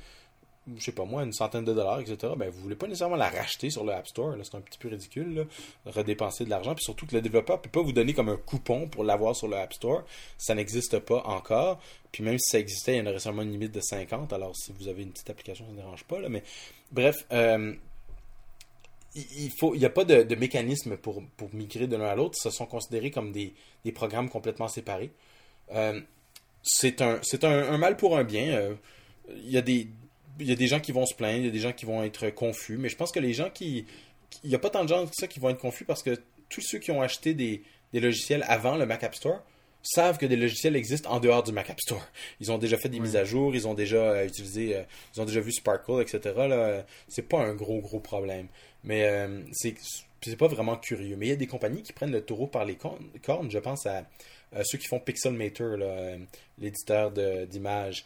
[0.77, 3.29] je sais pas moi, une centaine de dollars, etc., ben vous voulez pas nécessairement la
[3.29, 4.35] racheter sur le App Store.
[4.43, 5.43] C'est un petit peu ridicule, là,
[5.85, 6.75] redépenser de l'argent.
[6.75, 9.47] Puis surtout que le développeur peut pas vous donner comme un coupon pour l'avoir sur
[9.47, 10.03] le App Store.
[10.37, 11.79] Ça n'existe pas encore.
[12.11, 14.33] Puis même si ça existait, il y en aurait seulement une limite de 50.
[14.33, 16.17] Alors si vous avez une petite application, ça ne dérange pas.
[16.29, 16.43] Mais
[16.91, 17.73] bref, euh,
[19.15, 22.37] il faut, il n'y a pas de, mécanisme pour, migrer de l'un à l'autre.
[22.41, 23.53] Ce sont considérés comme des,
[23.93, 25.11] programmes complètement séparés.
[25.73, 25.99] Euh,
[26.63, 28.53] c'est un, un, mal pour un bien.
[28.53, 28.75] Euh,
[29.29, 29.87] il y a des,
[30.39, 32.03] y a des gens qui vont se plaindre, il y a des gens qui vont
[32.03, 33.85] être confus, mais je pense que les gens qui.
[34.43, 36.17] Il n'y a pas tant de gens que ça qui vont être confus parce que
[36.47, 39.41] tous ceux qui ont acheté des, des logiciels avant le Mac App Store
[39.83, 42.05] savent que des logiciels existent en dehors du Mac App Store.
[42.39, 44.83] Ils ont déjà fait des mises à jour, ils ont déjà euh, utilisé, euh,
[45.15, 46.19] ils ont déjà vu Sparkle, etc.
[46.47, 48.47] Là, c'est pas un gros gros problème.
[48.83, 49.75] Mais euh, c'est
[50.23, 51.15] c'est pas vraiment curieux.
[51.15, 53.09] Mais il y a des compagnies qui prennent le taureau par les cornes.
[53.49, 54.05] Je pense à,
[54.63, 55.77] ceux qui font Pixelmator,
[56.59, 57.11] l'éditeur
[57.47, 58.05] d'images.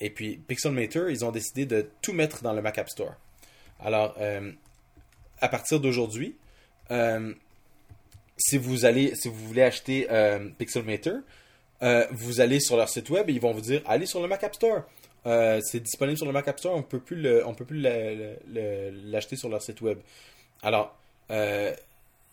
[0.00, 3.14] et puis Pixelmator, ils ont décidé de tout mettre dans le Mac App Store.
[3.78, 4.18] Alors,
[5.40, 6.34] à partir d'aujourd'hui,
[8.36, 11.18] si vous allez, si vous voulez acheter euh, Pixelmator,
[11.82, 14.28] euh, vous allez sur leur site web et ils vont vous dire allez sur le
[14.28, 14.82] Mac App Store.
[15.26, 17.80] Euh, c'est disponible sur le Mac App Store, on peut plus le, on peut plus
[17.80, 19.98] l'acheter sur leur site web.
[20.62, 20.96] Alors,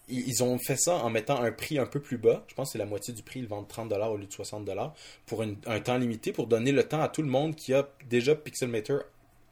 [0.10, 2.44] ils ont fait ça en mettant un prix un peu plus bas.
[2.48, 3.40] Je pense que c'est la moitié du prix.
[3.40, 4.92] Ils vendent 30$ au lieu de 60$
[5.26, 8.36] pour un temps limité pour donner le temps à tout le monde qui a déjà
[8.36, 9.02] Pixelmator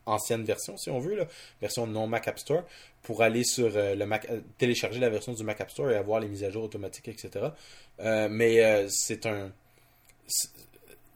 [0.05, 1.25] ancienne version, si on veut,
[1.61, 2.63] version non Mac App Store,
[3.03, 5.95] pour aller sur euh, le Mac, euh, télécharger la version du Mac App Store et
[5.95, 7.47] avoir les mises à jour automatiques, etc.
[7.99, 9.51] Euh, mais c'est un.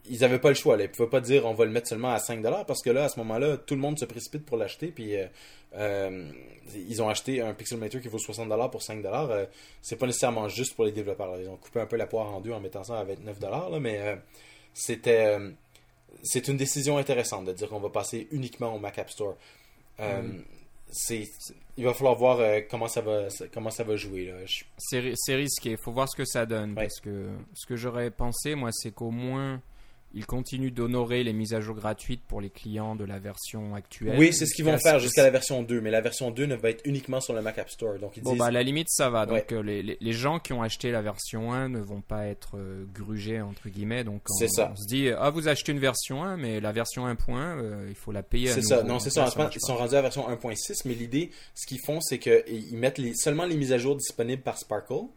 [0.08, 0.76] Ils n'avaient pas le choix.
[0.78, 3.06] Ils ne pouvaient pas dire on va le mettre seulement à 5$ parce que là,
[3.06, 4.88] à ce moment-là, tout le monde se précipite pour l'acheter.
[4.88, 5.14] Puis
[6.76, 9.48] ils ont acheté un Pixelmator qui vaut 60$ pour 5$.
[9.82, 11.40] c'est pas nécessairement juste pour les développeurs.
[11.40, 13.72] Ils ont coupé un peu la poire en deux en mettant ça à 29$.
[13.72, 14.20] Là, mais
[14.74, 15.40] c'était
[16.24, 19.36] c'est une décision intéressante de dire qu'on va passer uniquement au Mac App Store.
[20.00, 20.44] Euh, mm.
[20.92, 21.28] c'est,
[21.78, 24.34] il va falloir voir euh, comment ça va comment ça va jouer.
[24.78, 25.00] C'est,
[25.36, 25.72] risqué.
[25.72, 26.76] Il faut voir ce que ça donne.
[26.76, 29.62] Parce que ce que j'aurais pensé, moi, c'est qu'au moins
[30.16, 34.18] ils continuent d'honorer les mises à jour gratuites pour les clients de la version actuelle.
[34.18, 36.56] Oui, c'est ce qu'ils vont faire jusqu'à la version 2, mais la version 2 ne
[36.56, 38.00] va être uniquement sur le Mac App Store.
[38.00, 39.26] Donc, bon, bah, à la limite, ça va.
[39.26, 42.56] Donc, euh, les, les, gens qui ont acheté la version 1 ne vont pas être
[42.56, 44.06] euh, grugés, entre guillemets.
[44.06, 44.72] Donc, on, ça.
[44.72, 47.18] on se dit, ah, vous achetez une version 1, mais la version 1.
[47.28, 48.84] Euh, il faut la payer C'est ça.
[48.84, 49.30] Non, c'est ça.
[49.54, 53.00] ils sont rendus à la version 1.6, mais l'idée, ce qu'ils font, c'est qu'ils mettent
[53.00, 55.08] les, seulement les mises à jour disponibles par Sparkle.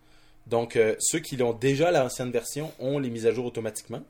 [0.49, 4.03] Donc, ceux qui l'ont déjà l'ancienne version ont les mises à jour automatiquement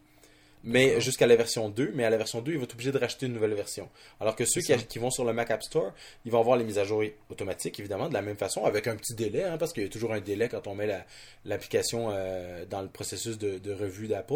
[0.69, 1.93] mais jusqu'à la version 2.
[1.95, 3.89] Mais à la version 2, il va être obligé de racheter une nouvelle version.
[4.21, 5.93] Alors que ceux qui, vont sur le Mac App Store,
[6.27, 8.95] ils vont avoir les mises à jour automatiques, évidemment, de la même façon, avec un
[8.95, 11.05] petit délai, hein, parce qu'il y a toujours un délai quand on met
[11.47, 14.35] l'application euh, dans le processus de, revue d'Apple.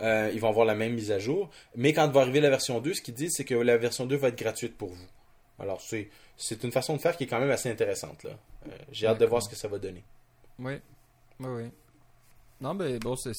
[0.00, 1.50] Euh, ils vont avoir la même mise à jour.
[1.74, 4.14] Mais quand va arriver la version 2, ce qu'ils disent, c'est que la version 2
[4.14, 5.06] va être gratuite pour vous.
[5.58, 8.26] Alors, c'est une façon de faire qui est quand même assez intéressante.
[8.26, 10.04] Euh, j'ai hâte de voir ce que ça va donner.
[10.60, 10.74] Oui,
[11.40, 11.64] oui, oui.
[12.60, 13.32] Non, mais bon, c'est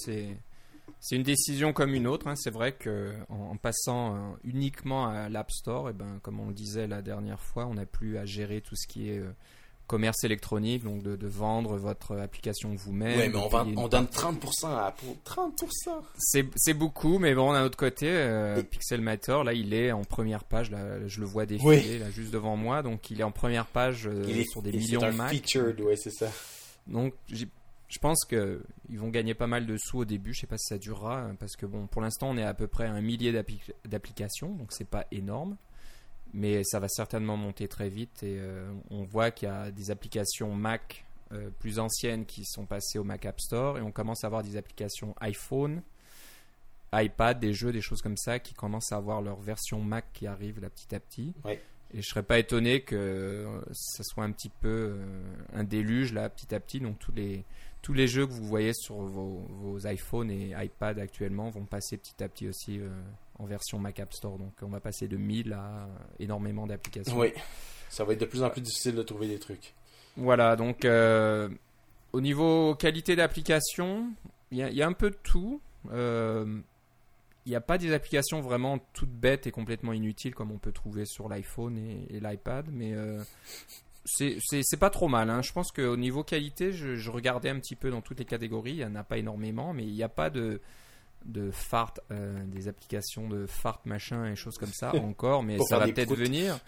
[1.06, 2.28] c'est une décision comme une autre.
[2.28, 2.36] Hein.
[2.36, 6.48] C'est vrai que en, passant euh, uniquement à l'App Store, et eh ben, comme on
[6.48, 9.30] le disait la dernière fois, on n'a plus à gérer tout ce qui est euh,
[9.86, 13.20] commerce électronique, donc de, vendre votre application vous-même.
[13.20, 15.06] Oui, mais on, on donne 30% à Apple.
[15.24, 20.44] 30% C'est beaucoup, mais bon, d'un autre côté, euh, Pixelmator, là, il est en première
[20.44, 20.72] page.
[20.72, 22.82] Là, je le vois défiler là, juste devant moi.
[22.82, 24.10] Donc, il est en première page
[24.50, 25.32] sur des millions de Mac.
[25.32, 26.32] featured, ouais, c'est ça.
[26.88, 27.48] Donc, j'ai
[27.88, 30.34] je pense qu'ils vont gagner pas mal de sous au début.
[30.34, 32.54] Je sais pas si ça durera hein, parce que bon, pour l'instant, on est à
[32.54, 33.32] peu près un millier
[33.86, 35.58] d'applications, donc c'est pas énorme,
[36.34, 39.92] mais ça va certainement monter très vite et euh, on voit qu'il y a des
[39.92, 44.24] applications Mac euh, plus anciennes qui sont passées au Mac App Store et on commence
[44.24, 45.82] à avoir des applications iPhone,
[46.94, 50.28] iPad, des jeux, des choses comme ça qui commencent à avoir leur version Mac qui
[50.28, 51.34] arrive là petit à petit.
[51.94, 55.06] Et je serais pas étonné que ça soit un petit peu euh,
[55.54, 56.80] un déluge là petit à petit.
[56.80, 57.46] Donc tous les
[57.86, 61.98] tous les jeux que vous voyez sur vos, vos iPhones et iPad actuellement vont passer
[61.98, 62.90] petit à petit aussi euh,
[63.38, 64.40] en version Mac App Store.
[64.40, 67.16] Donc on va passer de 1000 à énormément d'applications.
[67.16, 67.32] Oui,
[67.90, 69.76] ça va être de plus en plus difficile de trouver des trucs.
[70.18, 71.48] Voilà, donc euh,
[72.12, 74.10] au niveau qualité d'application,
[74.50, 75.62] il y, a un peu de tout.
[75.92, 76.60] Euh,
[77.46, 80.72] il n'y a pas des applications vraiment toutes bêtes et complètement inutiles comme on peut
[80.72, 82.96] trouver sur l'iPhone et, l'iPad, mais
[84.06, 85.30] c'est pas trop mal.
[85.30, 85.42] Hein.
[85.42, 88.72] Je pense qu'au niveau qualité, je, regardais un petit peu dans toutes les catégories.
[88.72, 90.62] Il n'y en a pas énormément, mais il n'y a pas de,
[91.26, 95.80] de fart, euh, des applications de fart machin et choses comme ça encore, mais ça
[95.80, 96.60] va peut-être venir.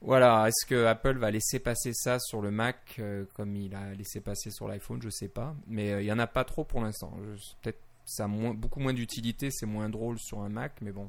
[0.00, 3.94] Voilà, est-ce que Apple va laisser passer ça sur le Mac euh, comme il a
[3.94, 5.00] laissé passer sur l'iPhone?
[5.00, 7.16] Je sais pas, mais euh, il y en a pas trop pour l'instant.
[7.60, 11.08] Peut-être ça a beaucoup moins d'utilité, c'est moins drôle sur un Mac, mais bon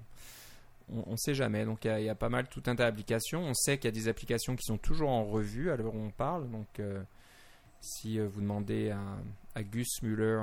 [0.92, 1.66] on ne sait jamais.
[1.66, 3.42] Donc il y, a pas mal tout un tas d'applications.
[3.42, 6.00] On sait qu'il y a des applications qui sont toujours en revue à l'heure où
[6.00, 6.50] on parle.
[6.50, 7.02] Donc euh,
[7.80, 8.92] si euh, vous demandez
[9.56, 10.40] à, Gus Muller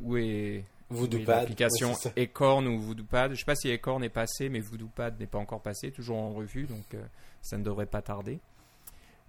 [0.00, 4.60] où, est l'application Ecorn ou VoodooPad, je ne sais pas si Ecorn est passé, mais
[4.60, 7.02] VoodooPad n'est pas encore passé, toujours en revue, donc euh,
[7.40, 8.40] ça ne devrait pas tarder.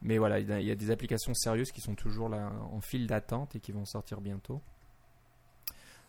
[0.01, 3.56] Mais voilà, il y, a des applications sérieuses qui sont toujours là en file d'attente
[3.56, 4.62] et qui vont sortir bientôt.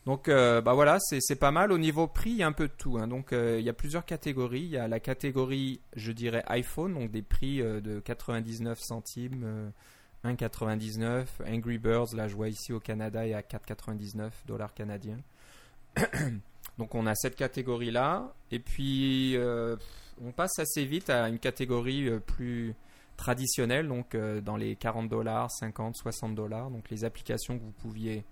[0.07, 1.73] Donc euh, bah voilà, c'est pas mal.
[1.73, 2.99] Au niveau prix, il y a un peu de tout.
[2.99, 3.09] hein.
[3.09, 4.61] Donc euh, il y a plusieurs catégories.
[4.61, 9.43] Il y a la catégorie, je dirais iPhone, donc des prix euh, de 99 centimes,
[9.45, 9.71] euh,
[10.25, 11.27] 1,99.
[11.49, 15.21] Angry Birds, là je vois ici au Canada, est à 4,99 dollars canadiens.
[16.79, 18.35] donc on a cette catégorie-là.
[18.51, 19.39] Et puis
[20.23, 22.75] on passe assez vite à une catégorie plus
[23.17, 26.71] traditionnelle, donc dans les 40 dollars, 50, 60 dollars.
[26.71, 28.25] Donc les applications que vous pouviez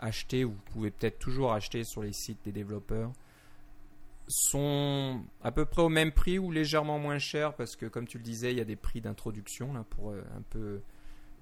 [0.00, 3.12] acheter, ou vous pouvez peut-être toujours acheter sur les sites des développeurs,
[4.30, 8.18] sont à peu près au même prix ou légèrement moins chers parce que comme tu
[8.18, 10.80] le disais, il y a des prix d'introduction là pour euh, un peu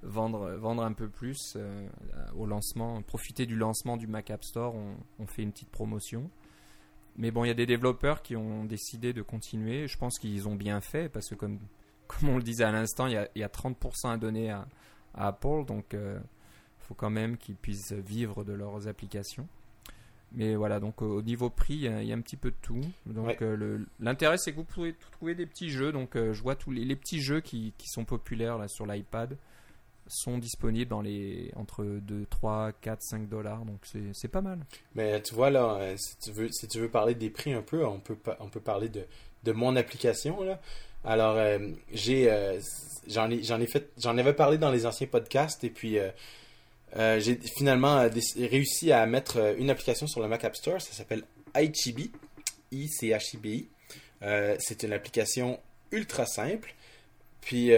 [0.03, 1.87] vendre vendre un peu plus euh,
[2.37, 6.31] au lancement, profiter du lancement du Mac App Store, on, fait une petite promotion.
[7.17, 9.89] Mais bon, il y a des développeurs qui ont décidé de continuer.
[9.89, 11.59] Je pense qu'ils ont bien fait parce que comme
[12.07, 14.51] comme on le disait à l'instant, il y a, il y a 30% à donner
[14.51, 14.67] à,
[15.15, 16.21] Apple, donc il
[16.89, 19.47] faut quand même qu'ils puissent vivre de leurs applications.
[20.33, 22.51] Mais voilà, donc au niveau prix, il y, a, il y a un petit peu
[22.51, 22.81] de tout.
[23.07, 23.39] Donc Ouais.
[23.43, 25.91] euh, l'intérêt, c'est que vous pouvez trouver des petits jeux.
[25.93, 28.85] Donc euh, je vois tous les, les petits jeux qui, qui sont populaires là sur
[28.87, 29.37] l'iPad
[30.11, 33.65] sont disponibles dans les entre 2, 3, 4, 5 dollars.
[33.67, 34.59] Donc c'est pas mal.
[34.95, 37.63] Mais tu vois, là, euh, si tu veux, si tu veux parler des prix un
[37.63, 39.05] peu, on peut, on peut parler de,
[39.45, 40.61] de mon application, là.
[41.05, 41.59] Alors, euh,
[41.93, 42.59] j'ai, euh,
[43.07, 45.97] j'en ai, j'en ai fait, j'en avais parlé dans les anciens podcasts, et puis,
[46.97, 48.09] euh, j'ai finalement euh,
[48.39, 51.23] réussi à mettre euh, une application sur le Mac App Store, ça s'appelle
[51.57, 52.11] iChibi,
[52.73, 53.69] I-C-H-I-B-I.
[54.59, 55.61] C'est une application
[55.93, 56.75] ultra simple,
[57.41, 57.71] puis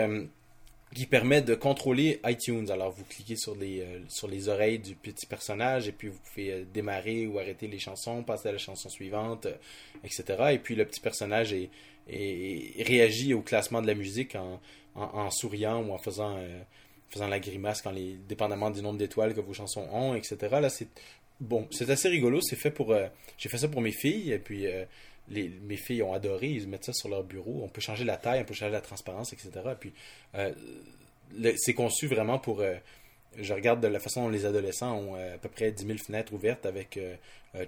[0.95, 2.71] qui permet de contrôler iTunes.
[2.71, 6.65] Alors, vous cliquez sur les, sur les oreilles du petit personnage et puis vous pouvez
[6.73, 9.47] démarrer ou arrêter les chansons, passer à la chanson suivante,
[10.03, 10.25] etc.
[10.53, 11.71] Et puis le petit personnage est,
[12.83, 14.61] réagit au classement de la musique en,
[14.95, 16.43] en, souriant ou en faisant,
[17.11, 20.37] faisant la grimace quand les, dépendamment du nombre d'étoiles que vos chansons ont, etc.
[20.53, 20.89] Là, c'est
[21.41, 22.41] bon, c'est assez rigolo.
[22.41, 24.85] C'est fait pour, euh, j'ai fait ça pour mes filles et puis euh,
[25.29, 26.49] les, mes filles ont adoré.
[26.49, 27.63] Ils mettent ça sur leur bureau.
[27.65, 29.51] On peut changer la taille, on peut changer la transparence, etc.
[29.73, 29.93] Et puis
[30.37, 30.53] euh,
[31.57, 32.63] c'est conçu vraiment pour.
[33.39, 35.99] Je regarde de la façon dont les adolescents ont euh, à peu près 10 000
[35.99, 37.15] fenêtres ouvertes avec euh,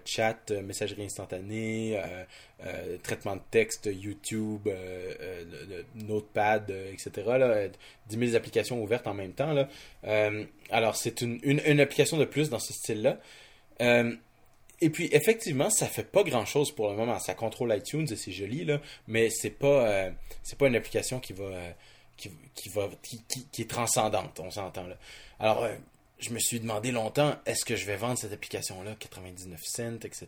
[0.04, 2.00] chat, euh, messagerie instantanée,
[3.02, 4.68] traitement de texte, YouTube,
[5.94, 7.10] Notepad, etc.
[7.26, 7.68] Là, euh,
[8.08, 9.52] 10 000 applications ouvertes en même temps.
[9.52, 9.68] Là.
[10.70, 13.18] Alors, c'est une, une, application de plus dans ce style-là.
[14.80, 17.18] Et puis, effectivement, ça fait pas grand-chose pour le moment.
[17.20, 20.10] Ça contrôle iTunes et c'est joli, là, mais c'est pas,
[20.42, 21.50] c'est pas une application qui va,
[22.16, 24.96] qui, qui va, qui, qui- qui est transcendante, on s'entend là.
[25.42, 25.74] Alors, euh,
[26.18, 30.26] je me suis demandé longtemps, est-ce que je vais vendre cette application-là, 99 cents, etc.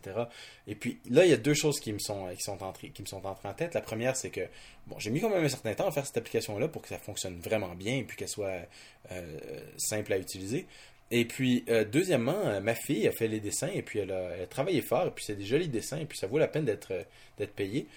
[0.67, 3.01] Et puis là, il y a deux choses qui me sont, qui sont entrées, qui
[3.01, 3.73] me sont entrées en tête.
[3.73, 4.41] La première, c'est que
[4.85, 6.99] bon, j'ai mis quand même un certain temps à faire cette application-là pour que ça
[6.99, 8.67] fonctionne vraiment bien et puis qu'elle soit
[9.11, 9.39] euh,
[9.77, 10.67] simple à utiliser.
[11.11, 14.31] Et puis, euh, deuxièmement, euh, ma fille a fait les dessins et puis elle a,
[14.35, 16.47] elle a travaillé fort et puis c'est des jolis dessins et puis ça vaut la
[16.47, 17.03] peine d'être euh,
[17.37, 17.87] d'être payé.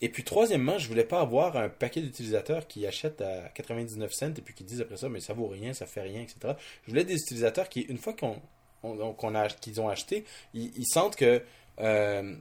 [0.00, 4.28] Et puis, troisièmement, je voulais pas avoir un paquet d'utilisateurs qui achètent à 99 cents
[4.36, 6.54] et puis qui disent après ça, mais ça vaut rien, ça fait rien, etc.
[6.84, 8.40] Je voulais des utilisateurs qui, une fois qu'on
[8.82, 11.42] on- qu'on a, qu'ils ont acheté, ils, sentent que
[11.80, 12.36] euh,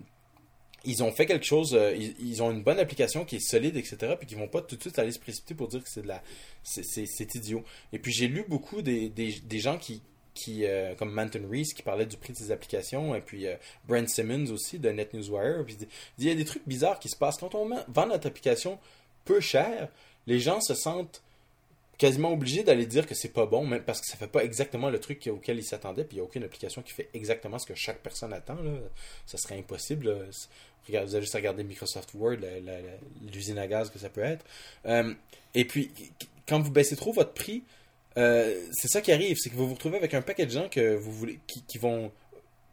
[0.84, 4.16] ils ont fait quelque chose, euh, ils, ont une bonne application qui est solide, etc.
[4.18, 6.08] Puis qu'ils vont pas tout de suite aller se précipiter pour dire que c'est de
[6.08, 6.22] la,
[6.64, 7.64] c'est- idiot.
[7.94, 10.02] Et puis j'ai lu beaucoup des gens qui,
[10.34, 13.56] qui euh, comme Manton Reese qui parlait du prix de ses applications, et puis euh,
[13.88, 15.64] Brent Simmons aussi de NetNewsWire.
[15.66, 15.78] Puis
[16.18, 18.80] il y a des trucs bizarres qui se passent quand on vend notre application
[19.26, 19.90] peu cher,
[20.28, 21.22] les gens se sentent
[21.98, 24.90] quasiment obligés d'aller dire que c'est pas bon, même parce que ça fait pas exactement
[24.90, 27.66] le truc auquel ils s'attendaient, puis il n'y a aucune application qui fait exactement ce
[27.68, 28.56] que chaque personne attend.
[28.56, 28.72] Là.
[29.26, 30.10] Ça serait impossible.
[30.10, 30.16] là.
[30.32, 30.48] C'est-
[30.88, 32.40] Regarde, vous avez juste à regarder Microsoft Word,
[33.32, 34.44] l'usine à gaz que ça peut être.
[34.86, 35.14] Euh,
[35.56, 35.92] et puis,
[36.46, 37.64] quand vous baissez trop votre prix,
[38.18, 40.70] euh, c'est ça qui arrive, c'est que vous vous retrouvez avec un paquet de gens
[40.70, 42.12] que vous voulez, qui, vont.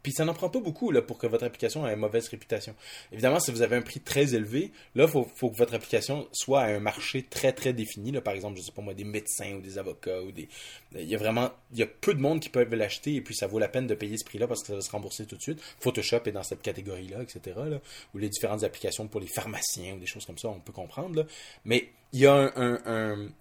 [0.03, 2.75] Puis ça n'en prend pas beaucoup là, pour que votre application ait une mauvaise réputation.
[3.11, 6.27] Évidemment, si vous avez un prix très élevé, là, il faut, faut que votre application
[6.31, 8.11] soit à un marché très très défini.
[8.11, 10.47] Là, par exemple, je sais pas moi, des médecins ou des avocats ou des.
[10.95, 11.51] Il y a vraiment.
[11.73, 13.87] Il y a peu de monde qui peuvent l'acheter et puis ça vaut la peine
[13.87, 15.61] de payer ce prix-là parce que ça va se rembourser tout de suite.
[15.79, 17.57] Photoshop est dans cette catégorie-là, etc.
[17.67, 17.79] Là,
[18.13, 21.15] ou les différentes applications pour les pharmaciens ou des choses comme ça, on peut comprendre.
[21.15, 21.23] Là.
[21.65, 23.31] Mais il y a un,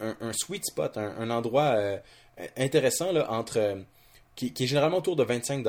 [0.00, 1.98] un- sweet spot, un, endroit euh,
[2.56, 3.58] intéressant là, entre.
[3.58, 3.76] euh,
[4.36, 5.64] qui, est généralement autour de 25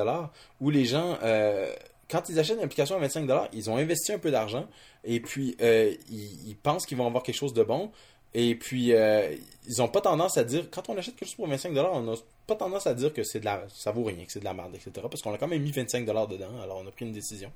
[0.60, 1.72] où les gens, euh,
[2.10, 4.66] quand ils achètent une application à 25 ils ont investi un peu d'argent
[5.04, 7.92] et puis ils, pensent qu'ils vont avoir quelque chose de bon.
[8.34, 11.74] Et puis, ils n'ont pas tendance à dire, quand on achète quelque chose pour 25
[11.76, 12.14] on n'a
[12.48, 14.52] pas tendance à dire que c'est de la, ça vaut rien, que c'est de la
[14.52, 14.90] merde, etc.
[15.08, 17.52] Parce qu'on a quand même mis 25 dedans, alors on a pris une décision.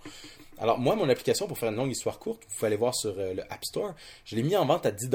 [0.58, 3.14] Alors, moi, mon application, pour faire une longue histoire courte, vous pouvez aller voir sur
[3.16, 3.94] le App Store,
[4.24, 5.08] je l'ai mis en vente à 10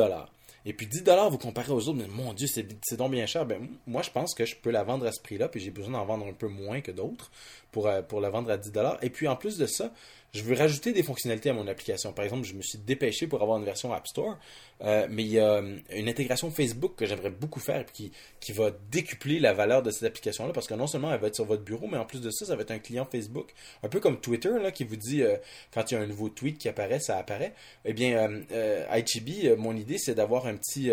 [0.65, 3.45] Et puis 10 dollars, vous comparez aux autres, mais mon Dieu, c'est donc bien cher.
[3.45, 5.93] Ben, moi, je pense que je peux la vendre à ce prix-là, puis j'ai besoin
[5.93, 7.31] d'en vendre un peu moins que d'autres
[7.71, 8.97] pour, euh, la vendre à 10 dollars.
[9.03, 9.93] Et puis en plus de ça,
[10.35, 12.11] je veux rajouter des fonctionnalités à mon application.
[12.11, 14.37] Par exemple, je me suis dépêché pour avoir une version App Store,
[14.81, 18.09] euh, mais il y a euh, une intégration Facebook que j'aimerais beaucoup faire et
[18.41, 21.35] qui, va décupler la valeur de cette application-là parce que non seulement elle va être
[21.35, 23.53] sur votre bureau, mais en plus de ça, ça va être un client Facebook.
[23.81, 25.37] Un peu comme Twitter, là, qui vous dit euh,
[25.73, 27.53] quand il y a un nouveau tweet qui apparaît, ça apparaît.
[27.85, 30.91] Eh bien, euh, mon idée, c'est d'avoir un petit.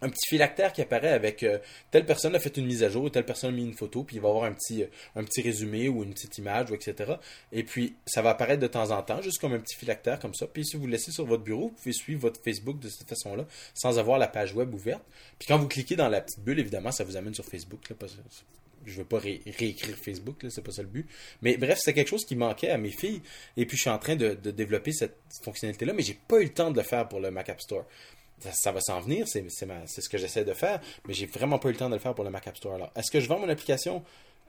[0.00, 1.58] Un petit phylactère qui apparaît avec euh,
[1.90, 4.04] telle personne a fait une mise à jour ou telle personne a mis une photo,
[4.04, 7.14] puis il va avoir un petit, euh, résumé ou une petite image, ou etc.
[7.52, 10.34] Et puis, ça va apparaître de temps en temps, juste comme un petit phylactère comme
[10.34, 10.46] ça.
[10.46, 13.08] Puis, si vous le laissez sur votre bureau, vous pouvez suivre votre Facebook de cette
[13.08, 15.02] façon-là, sans avoir la page web ouverte.
[15.38, 17.88] Puis, quand vous cliquez dans la petite bulle, évidemment, ça vous amène sur Facebook.
[17.88, 18.20] Là, parce que
[18.86, 21.06] je veux pas ré- réécrire Facebook, c'est pas ça le but.
[21.42, 23.20] Mais bref, c'est quelque chose qui manquait à mes filles.
[23.56, 26.44] Et puis, je suis en train de, de développer cette fonctionnalité-là, mais j'ai pas eu
[26.44, 27.84] le temps de le faire pour le Mac App Store
[28.40, 31.72] ça, va s'en venir, c'est ce que j'essaie de faire, mais j'ai vraiment pas eu
[31.72, 32.74] le temps de le faire pour le Mac App Store.
[32.74, 34.02] Alors, est-ce que je vends mon application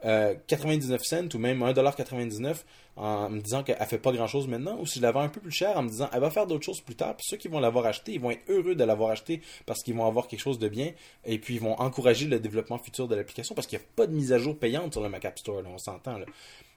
[0.05, 2.63] euh, 99 cents ou même 1,99$
[2.95, 5.41] en me disant qu'elle fait pas grand-chose maintenant, ou si je la vends un peu
[5.41, 7.49] plus cher en me disant elle va faire d'autres choses plus tard, puis ceux qui
[7.49, 10.39] vont l'avoir acheté, ils vont être heureux de l'avoir acheté parce qu'ils vont avoir quelque
[10.39, 10.93] chose de bien,
[11.25, 14.07] et puis ils vont encourager le développement futur de l'application parce qu'il n'y a pas
[14.07, 16.19] de mise à jour payante sur le Mac App Store, là, on s'entend.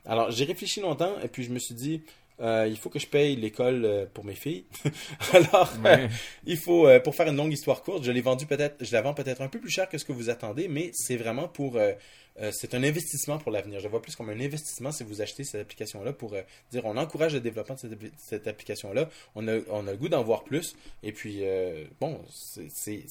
[0.05, 2.03] Alors, j'ai réfléchi longtemps, et puis je me suis dit,
[2.41, 4.65] euh, il faut que je paye l'école euh, pour mes filles.
[5.33, 6.09] Alors, Ouais.
[6.45, 9.03] il faut, euh, pour faire une longue histoire courte, je l'ai vendu peut-être, je la
[9.03, 11.77] vends peut-être un peu plus cher que ce que vous attendez, mais c'est vraiment pour,
[11.77, 11.93] euh,
[12.41, 13.79] euh, c'est un investissement pour l'avenir.
[13.81, 16.97] Je vois plus comme un investissement si vous achetez cette application-là pour euh, dire on
[16.97, 20.23] encourage le développement de cette, appli- cette application-là, on a, on a le goût d'en
[20.25, 22.21] voir plus, et puis euh, bon,
[22.69, 23.05] c'est-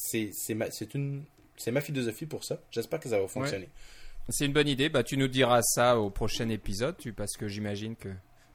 [0.95, 1.24] une,
[1.57, 2.59] c'est ma philosophie pour ça.
[2.72, 3.69] J'espère que ça va fonctionner.
[4.30, 4.89] C'est une bonne idée.
[4.89, 8.09] Bah, tu nous diras ça au prochain épisode, tu, parce que j'imagine que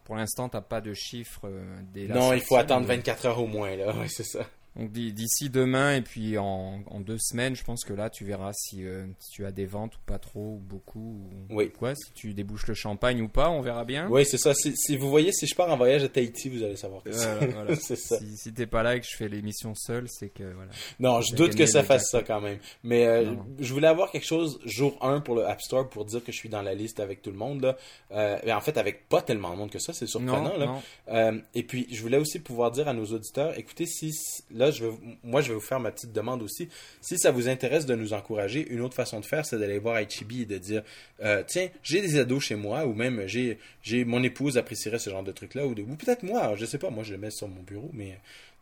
[0.07, 3.27] pour l'instant, tu n'as pas de chiffres euh, la non, il faut attendre mais- 24
[3.27, 3.93] heures au moins là.
[3.95, 4.41] Ouais, c'est ça.
[4.79, 8.25] Donc d'i- d'ici demain et puis en, en deux semaines, je pense que là, tu
[8.25, 11.01] verras si, euh, si tu as des ventes ou pas trop, ou beaucoup,
[11.51, 11.71] ou Oui.
[11.71, 14.07] quoi, si tu débouches le champagne ou pas, on verra bien.
[14.11, 14.53] Oui, c'est ça.
[14.55, 17.13] Si, si vous voyez, si je pars en voyage à Tahiti, vous allez savoir que
[17.13, 17.77] c'est Voilà, voilà.
[17.81, 18.19] c'est ça.
[18.19, 20.71] Si, si t'es pas là et que je fais l'émission seul, c'est que voilà.
[21.01, 22.59] Non, je doute que ça fasse ça quand même.
[22.85, 26.23] Mais euh, je voulais avoir quelque chose jour 1 pour le App Store pour dire
[26.23, 27.63] que je suis dans la liste avec tout le monde.
[27.63, 27.77] Là.
[28.13, 30.57] Euh, mais en fait, avec pas tellement de monde que ça, c'est surprenant.
[30.59, 30.67] Non, là.
[31.27, 31.41] non.
[31.55, 34.13] Et puis, je voulais aussi pouvoir dire à nos auditeurs, écoutez, si
[34.51, 34.85] là, je
[35.25, 36.69] moi, je vais vous faire ma petite demande aussi.
[37.01, 40.01] Si ça vous intéresse de nous encourager, une autre façon de faire, c'est d'aller voir
[40.01, 40.83] Ichibi et de dire,
[41.23, 45.11] euh, tiens, j'ai des ados chez moi, ou même j'ai, j'ai mon épouse apprécierait ce
[45.11, 47.31] genre de truc-là, ou, de- ou peut-être moi, je sais pas, moi, je le mets
[47.31, 48.15] sur mon bureau, mais euh,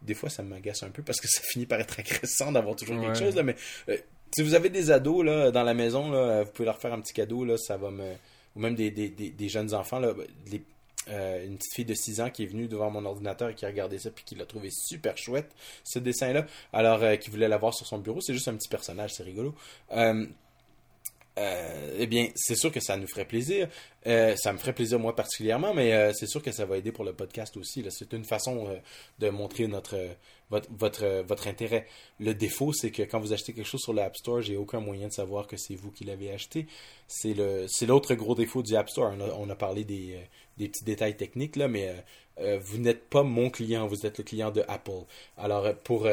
[0.02, 3.00] des fois, ça m'agace un peu parce que ça finit par être agressant d'avoir toujours
[3.00, 3.56] quelque chose, là, mais
[3.88, 3.96] euh,
[4.36, 7.00] si vous avez des ados là, dans la maison, là, vous pouvez leur faire un
[7.00, 8.12] petit cadeau, là, ça va me.
[8.56, 10.12] Ou même des, des, des, des jeunes enfants, là,
[10.50, 10.62] les-
[11.08, 13.64] euh, une petite fille de 6 ans qui est venue devant mon ordinateur et qui
[13.64, 15.50] a regardé ça puis qui l'a trouvé super chouette,
[15.84, 16.46] ce dessin-là.
[16.72, 18.20] Alors, euh, qui voulait l'avoir sur son bureau.
[18.20, 19.54] C'est juste un petit personnage, c'est rigolo.
[19.92, 20.26] Euh,
[21.36, 23.68] euh, eh bien, c'est sûr que ça nous ferait plaisir.
[24.06, 27.04] Euh, ça me ferait plaisir moi particulièrement, mais c'est sûr que ça va aider pour
[27.04, 27.82] le podcast aussi.
[27.82, 27.90] là.
[27.90, 28.68] C'est une façon
[29.18, 29.96] de montrer notre
[30.50, 31.86] votre votre, votre intérêt.
[32.20, 35.08] Le défaut, c'est que quand vous achetez quelque chose sur l'App Store, j'ai aucun moyen
[35.08, 36.66] de savoir que c'est vous qui l'avez acheté.
[37.08, 39.12] C'est le c'est l'autre gros défaut du App Store.
[39.38, 40.20] On a, parlé des,
[40.58, 41.94] des petits détails techniques là, mais euh,
[42.40, 45.04] euh, vous n'êtes pas mon client, vous êtes le client de Apple.
[45.36, 46.08] Alors euh, pour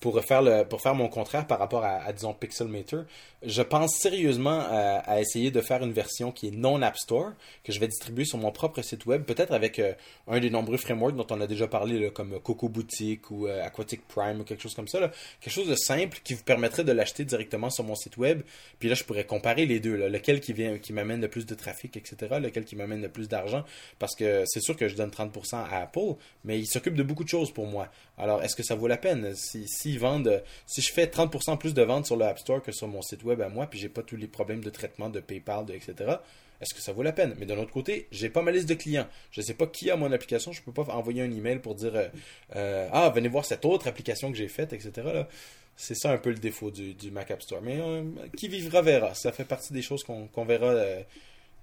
[0.00, 3.04] pour faire, le, pour faire mon contraire par rapport à, disons, Pixelmator,
[3.42, 7.32] je pense sérieusement à, à essayer de faire une version qui est non App Store,
[7.64, 9.94] que je vais distribuer sur mon propre site web, peut-être avec euh,
[10.28, 13.64] un des nombreux frameworks dont on a déjà parlé, là, comme Coco Boutique ou euh,
[13.64, 15.00] Aquatic Prime ou quelque chose comme ça.
[15.00, 15.10] Là.
[15.40, 18.42] Quelque chose de simple qui vous permettrait de l'acheter directement sur mon site web.
[18.78, 21.46] Puis là, je pourrais comparer les deux, là, lequel qui, vient, qui m'amène le plus
[21.46, 23.64] de trafic, etc., lequel qui m'amène le plus d'argent,
[23.98, 27.24] parce que c'est sûr que je donne 30% à Apple, mais il s'occupe de beaucoup
[27.24, 27.88] de choses pour moi.
[28.18, 29.34] Alors, est-ce que ça vaut la peine?
[29.34, 32.88] Si, vendent, si je fais 30% plus de ventes sur le App Store que sur
[32.88, 35.64] mon site web à moi, puis j'ai pas tous les problèmes de traitement de PayPal,
[35.66, 36.16] de, etc.
[36.60, 37.34] Est-ce que ça vaut la peine?
[37.38, 39.06] Mais d'un autre côté, j'ai pas ma liste de clients.
[39.30, 40.52] Je sais pas qui a mon application.
[40.52, 42.08] Je peux pas envoyer un email pour dire euh,
[42.56, 44.92] euh, ah venez voir cette autre application que j'ai faite, etc.
[44.96, 45.28] Là.
[45.76, 47.60] C'est ça un peu le défaut du, Mac App Store.
[47.62, 48.02] Mais euh,
[48.36, 49.14] qui vivra verra.
[49.14, 50.74] Ça fait partie des choses qu'on verra.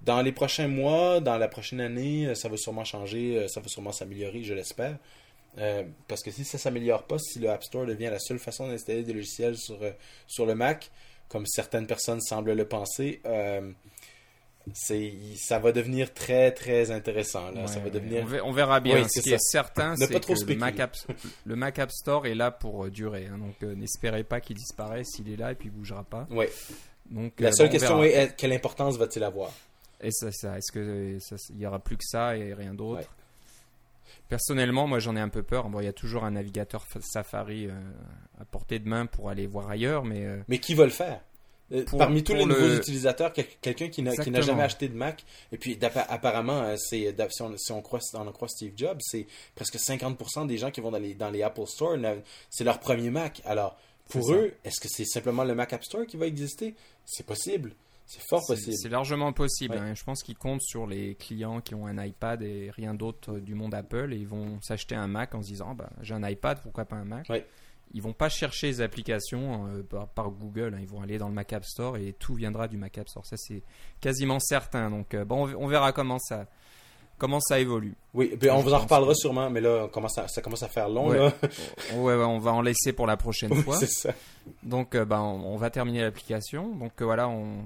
[0.03, 3.91] dans les prochains mois, dans la prochaine année, ça va sûrement changer, ça va sûrement
[3.91, 4.97] s'améliorer, je l'espère.
[5.59, 8.67] Euh, parce que si ça s'améliore pas, si le App Store devient la seule façon
[8.67, 9.91] d'installer des logiciels sur, euh,
[10.27, 10.89] sur le Mac,
[11.29, 13.71] comme certaines personnes semblent le penser, euh,
[14.73, 17.51] ça va devenir très très intéressant.
[17.51, 17.61] Là.
[17.61, 17.91] Ouais, ça va ouais.
[17.91, 18.23] devenir.
[18.23, 18.95] On, ver- on verra bien.
[19.01, 19.35] Oui, Ce qui ça.
[19.35, 20.55] est certain, Ne c'est que le.
[20.55, 20.95] Mac, App,
[21.45, 23.27] le Mac App Store est là pour euh, durer.
[23.27, 23.37] hein.
[23.37, 25.09] donc euh, n'espérez pas qu'il disparaisse.
[25.19, 26.27] Il est là et puis il bougera pas.
[26.31, 26.49] Ouais.
[27.11, 28.21] Donc La euh, seule bon, on question verra.
[28.23, 29.51] est quelle importance va-t-il avoir?
[30.01, 33.01] Et ça, ça, est-ce que ça, il y aura plus que ça et rien d'autre?
[33.01, 33.07] Ouais.
[34.37, 35.69] Personnellement, moi j'en ai un peu peur.
[35.69, 37.71] Bon, il y a toujours un navigateur Safari euh,
[38.39, 40.25] à portée de main pour aller voir ailleurs, mais.
[40.25, 41.21] euh, Mais qui va le faire?
[41.71, 44.45] Euh, Pour- Parmi tous les nouveaux utilisateurs, quel- quelqu'un qui n'a qui n'a Exactement.
[44.45, 45.77] jamais acheté de Mac, et puis
[46.09, 47.07] apparemment, si,
[47.41, 50.81] on, si on croit, on en croit Steve Jobs, c'est presque 50% des gens qui
[50.81, 51.95] vont dans les, dans les Apple Store,
[52.49, 53.41] c'est leur premier Mac.
[53.45, 53.77] Alors,
[54.09, 56.75] pour eux, est-ce que c'est simplement le Mac App Store qui va exister?
[57.05, 57.73] C'est possible.
[58.05, 58.75] C'est fort possible.
[58.75, 59.75] c'est largement possible.
[59.75, 59.81] Ouais.
[59.81, 59.93] hein.
[59.95, 63.55] Je pense qu'ils comptent sur les clients qui ont un iPad et rien d'autre du
[63.55, 66.27] monde Apple et ils vont s'acheter un Mac en se disant Ah, bah, j'ai un
[66.27, 67.45] iPad, pourquoi pas un Mac Ouais.
[67.95, 70.79] Ils vont pas chercher les applications euh, par, par Google, hein.
[70.81, 73.25] ils vont aller dans le Mac App Store et tout viendra du Mac App Store.
[73.25, 73.61] Ça c'est
[74.01, 74.89] quasiment certain.
[74.89, 76.47] Donc euh, bon, on- verra comment ça
[77.19, 77.93] comment ça évolue.
[78.15, 80.67] Oui, puis on vous en reparlera que- sûrement, mais là, commence à- ça commence à
[80.67, 81.09] faire long.
[81.09, 81.19] Ouais.
[81.19, 81.31] Là.
[81.95, 83.77] Ouais, ouais, on va en laisser pour la prochaine fois.
[83.79, 84.11] ça.
[84.63, 86.75] Donc, euh, ben, on, on va terminer l'application.
[86.75, 87.63] Donc, euh, voilà, on,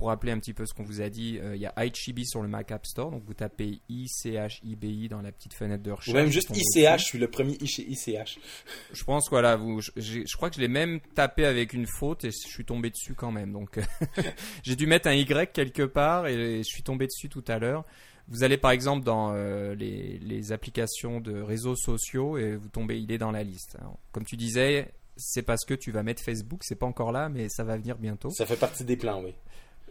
[0.00, 2.24] pour rappeler un petit peu ce qu'on vous a dit, euh, il y a iChibi
[2.24, 3.10] sur le Mac App Store.
[3.10, 6.14] Donc, vous tapez ICHIBI dans la petite fenêtre de Ou recherche.
[6.14, 8.38] même vous juste ICH, je suis le premier I chez ICH.
[8.94, 12.24] Je pense que voilà, vous, je, crois que je l'ai même tapé avec une faute
[12.24, 13.52] et je suis tombé dessus quand même.
[13.52, 13.78] Donc,
[14.62, 17.84] j'ai dû mettre un Y quelque part et je suis tombé dessus tout à l'heure.
[18.28, 22.98] Vous allez par exemple dans euh, les, les applications de réseaux sociaux et vous tombez,
[22.98, 23.76] il est dans la liste.
[23.78, 27.28] Alors, comme tu disais, c'est parce que tu vas mettre Facebook, c'est pas encore là,
[27.28, 28.30] mais ça va venir bientôt.
[28.30, 29.34] Ça fait partie des plans, oui.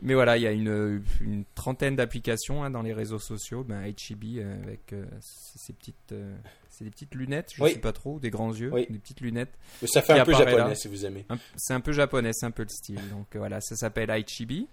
[0.02, 3.64] Mais voilà, il y a une, une trentaine d'applications hein, dans les réseaux sociaux.
[3.64, 6.36] Ben, HEB euh, avec euh, ces petites, euh,
[6.70, 7.74] c'est des petites lunettes, je Oui.
[7.74, 8.88] sais pas trop, des grands yeux, Oui.
[8.89, 9.54] des petites lunettes.
[9.82, 10.76] Mais ça fait un peu japonais, là.
[10.76, 11.26] si vous aimez.
[11.58, 13.02] C'est un peu japonais, c'est un peu le style.
[13.10, 14.68] Donc euh, voilà, ça s'appelle Aichibi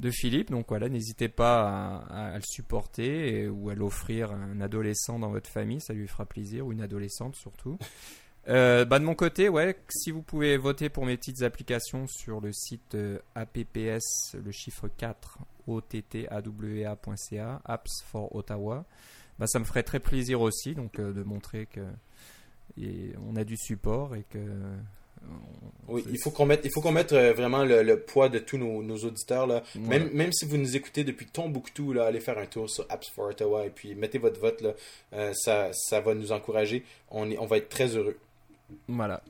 [0.00, 0.50] de Philippe.
[0.50, 4.60] Donc voilà, n'hésitez pas à, à- à le supporter et- ou à l'offrir à un
[4.60, 7.78] adolescent dans votre famille, ça lui fera plaisir, ou une adolescente surtout.
[8.48, 12.40] Euh, bah de mon côté, ouais, si vous pouvez voter pour mes petites applications sur
[12.40, 18.84] le site euh, apps, le chiffre 4, ottawa.ca, apps for Ottawa,
[19.38, 21.80] bah ça me ferait très plaisir aussi, donc euh, de montrer que
[22.80, 24.38] et on a du support et que
[25.88, 28.38] on- Oui, il faut qu'on mette, il faut qu'on mette vraiment le, le poids de
[28.38, 29.46] tous nos, nos auditeurs.
[29.46, 29.62] Là.
[29.74, 29.80] Ouais.
[29.98, 33.08] Même, même si vous nous écoutez depuis Tombouctou, là, allez faire un tour sur Apps
[33.10, 34.60] for Ottawa et puis mettez votre vote.
[34.60, 35.32] Là.
[35.34, 36.84] Ça, ça va nous encourager.
[37.10, 38.16] On, est, on va être très heureux.
[38.88, 39.22] Voilà.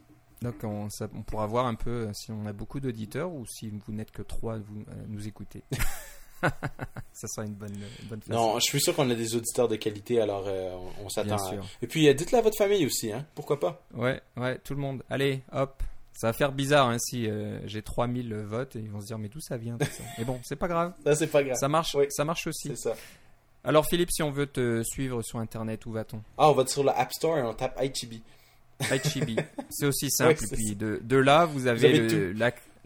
[0.42, 3.46] Donc on, ça- on pourra voir un peu euh, si on a beaucoup d'auditeurs ou
[3.46, 5.62] si vous n'êtes que trois vous euh, nous écoutez.
[6.42, 8.38] ça sera une bonne, une bonne façon.
[8.38, 11.36] Non, je suis sûr qu'on a des auditeurs de qualité, alors euh, on, on s'attend.
[11.36, 11.54] À-.
[11.82, 13.24] Et puis euh, dites-le à votre famille aussi, hein.
[13.34, 13.82] Pourquoi pas?
[13.94, 15.02] Ouais, ouais, tout le monde.
[15.10, 15.82] Allez, hop.
[16.12, 19.18] Ça va faire bizarre hein, si euh, j'ai 3000 votes et ils vont se dire
[19.18, 20.02] mais d'où ça vient tout ça?
[20.16, 20.94] Mais bon, c'est pas grave.
[21.04, 21.56] Ça, c'est pas grave.
[21.58, 22.06] Ça marche, Oui.
[22.08, 22.68] ça marche aussi.
[22.68, 22.94] C'est ça.
[23.64, 26.22] Alors Philippe, si on veut te suivre sur internet, où va-t-on?
[26.38, 28.22] Ah, on va sur le App Store et on tape Ichibi.
[28.80, 29.36] Ichibi.
[29.70, 30.40] c'est aussi simple.
[30.42, 32.32] Ouais, puis de, de là, vous avez,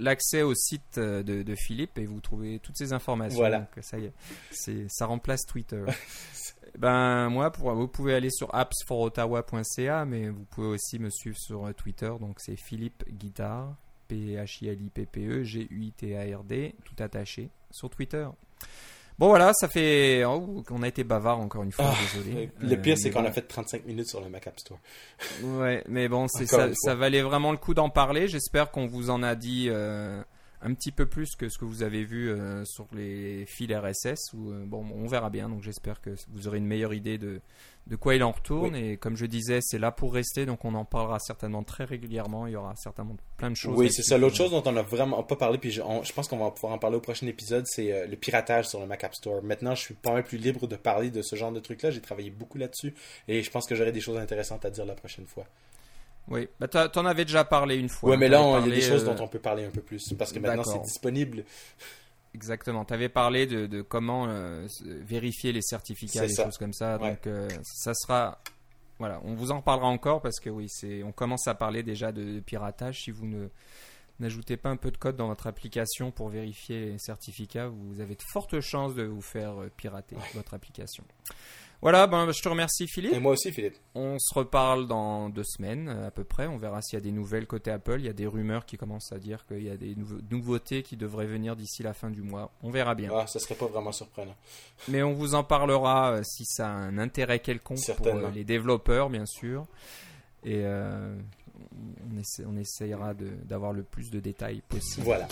[0.00, 3.38] l'accès au site euh, de, de Philippe et vous trouvez toutes ces informations.
[3.38, 3.58] Voilà.
[3.58, 4.12] Donc ça y est,
[4.50, 5.84] c'est, ça remplace Twitter.
[6.78, 11.66] ben moi, pour, vous pouvez aller sur appsforottawa.ca, mais vous pouvez aussi me suivre sur
[11.66, 12.12] euh, Twitter.
[12.20, 13.76] Donc c'est Philippe Guitard,
[14.08, 16.74] P H I L I P P E G U I T A R D,
[16.84, 18.26] tout attaché sur Twitter.
[19.20, 20.24] Bon voilà, ça fait.
[20.24, 22.50] Oh, on a été bavard encore une fois, Ah, désolé.
[22.58, 23.28] Le pire, Euh, c'est qu'on bon.
[23.28, 24.78] a fait 35 minutes sur le Mac App Store.
[25.44, 28.26] Ouais, mais bon, c'est ça, ça valait vraiment le coup d'en parler.
[28.28, 30.22] J'espère qu'on vous en a dit euh,
[30.62, 34.32] un petit peu plus que ce que vous avez vu euh, sur les fils RSS.
[34.32, 35.48] Ou bon, on verra bien.
[35.50, 37.40] Donc j'espère que vous aurez une meilleure idée de
[37.86, 38.76] de quoi il en retourne.
[38.76, 40.46] Et comme je disais, c'est là pour rester.
[40.46, 42.46] Donc on en parlera certainement très régulièrement.
[42.46, 43.76] Il y aura certainement plein de choses.
[43.76, 44.16] Oui, c'est ça.
[44.18, 46.50] L'autre chose dont on a vraiment pas parlé, puis je, on- je pense qu'on va
[46.50, 49.42] pouvoir en parler au prochain épisode, c'est euh, le piratage sur le Mac App Store.
[49.42, 51.90] Maintenant, je suis pas mal plus libre de parler de ce genre de truc-là.
[51.90, 52.94] J'ai travaillé beaucoup là-dessus
[53.28, 55.46] et je pense que j'aurai des choses intéressantes à dire la prochaine fois.
[56.28, 58.10] Oui, bah t'en avais déjà parlé une fois.
[58.10, 59.80] Ouais, mais là, il y a des choses euh, dont on peut parler un peu
[59.80, 61.44] plus parce que maintenant, c'est disponible.
[62.34, 62.84] Exactement.
[62.84, 66.44] Tu avais parlé de, de comment euh, vérifier les certificats, des ça.
[66.44, 66.96] choses comme ça.
[66.98, 67.10] Ouais.
[67.10, 68.40] Donc, euh, ça sera.
[68.98, 72.12] Voilà, on vous en parlera encore parce que oui, c'est, on commence à parler déjà
[72.12, 73.02] de, de piratage.
[73.02, 73.48] Si vous ne
[74.20, 78.14] n'ajoutez pas un peu de code dans votre application pour vérifier les certificats, vous avez
[78.14, 81.02] de fortes chances de vous faire euh, pirater votre application.
[81.82, 83.14] Voilà, ben, je te remercie Philippe.
[83.14, 83.76] Et moi aussi, Philippe.
[83.94, 86.46] On se reparle dans deux semaines à peu près.
[86.46, 87.96] On verra s'il y a des nouvelles côté Apple.
[88.00, 90.82] Il y a des rumeurs qui commencent à dire qu'il y a des nouveau- nouveautés
[90.82, 92.52] qui devraient venir d'ici la fin du mois.
[92.62, 93.10] On verra bien.
[93.14, 94.34] Ah, ça serait pas vraiment surprenant.
[94.88, 98.44] Mais on vous en parlera euh, si ça a un intérêt quelconque pour euh, les
[98.44, 99.64] développeurs, bien sûr.
[100.44, 101.16] Et euh,
[102.12, 103.14] on, essa- on essayera
[103.44, 105.04] d'avoir le plus de détails possible.
[105.06, 105.28] Voilà.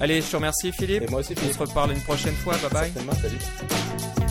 [0.00, 1.02] Allez, je te remercie Philippe.
[1.04, 1.54] Et moi aussi, On Philippe.
[1.54, 2.54] se reparle une prochaine fois.
[2.58, 2.90] Bye bye.
[2.90, 4.23] Certainement, salut.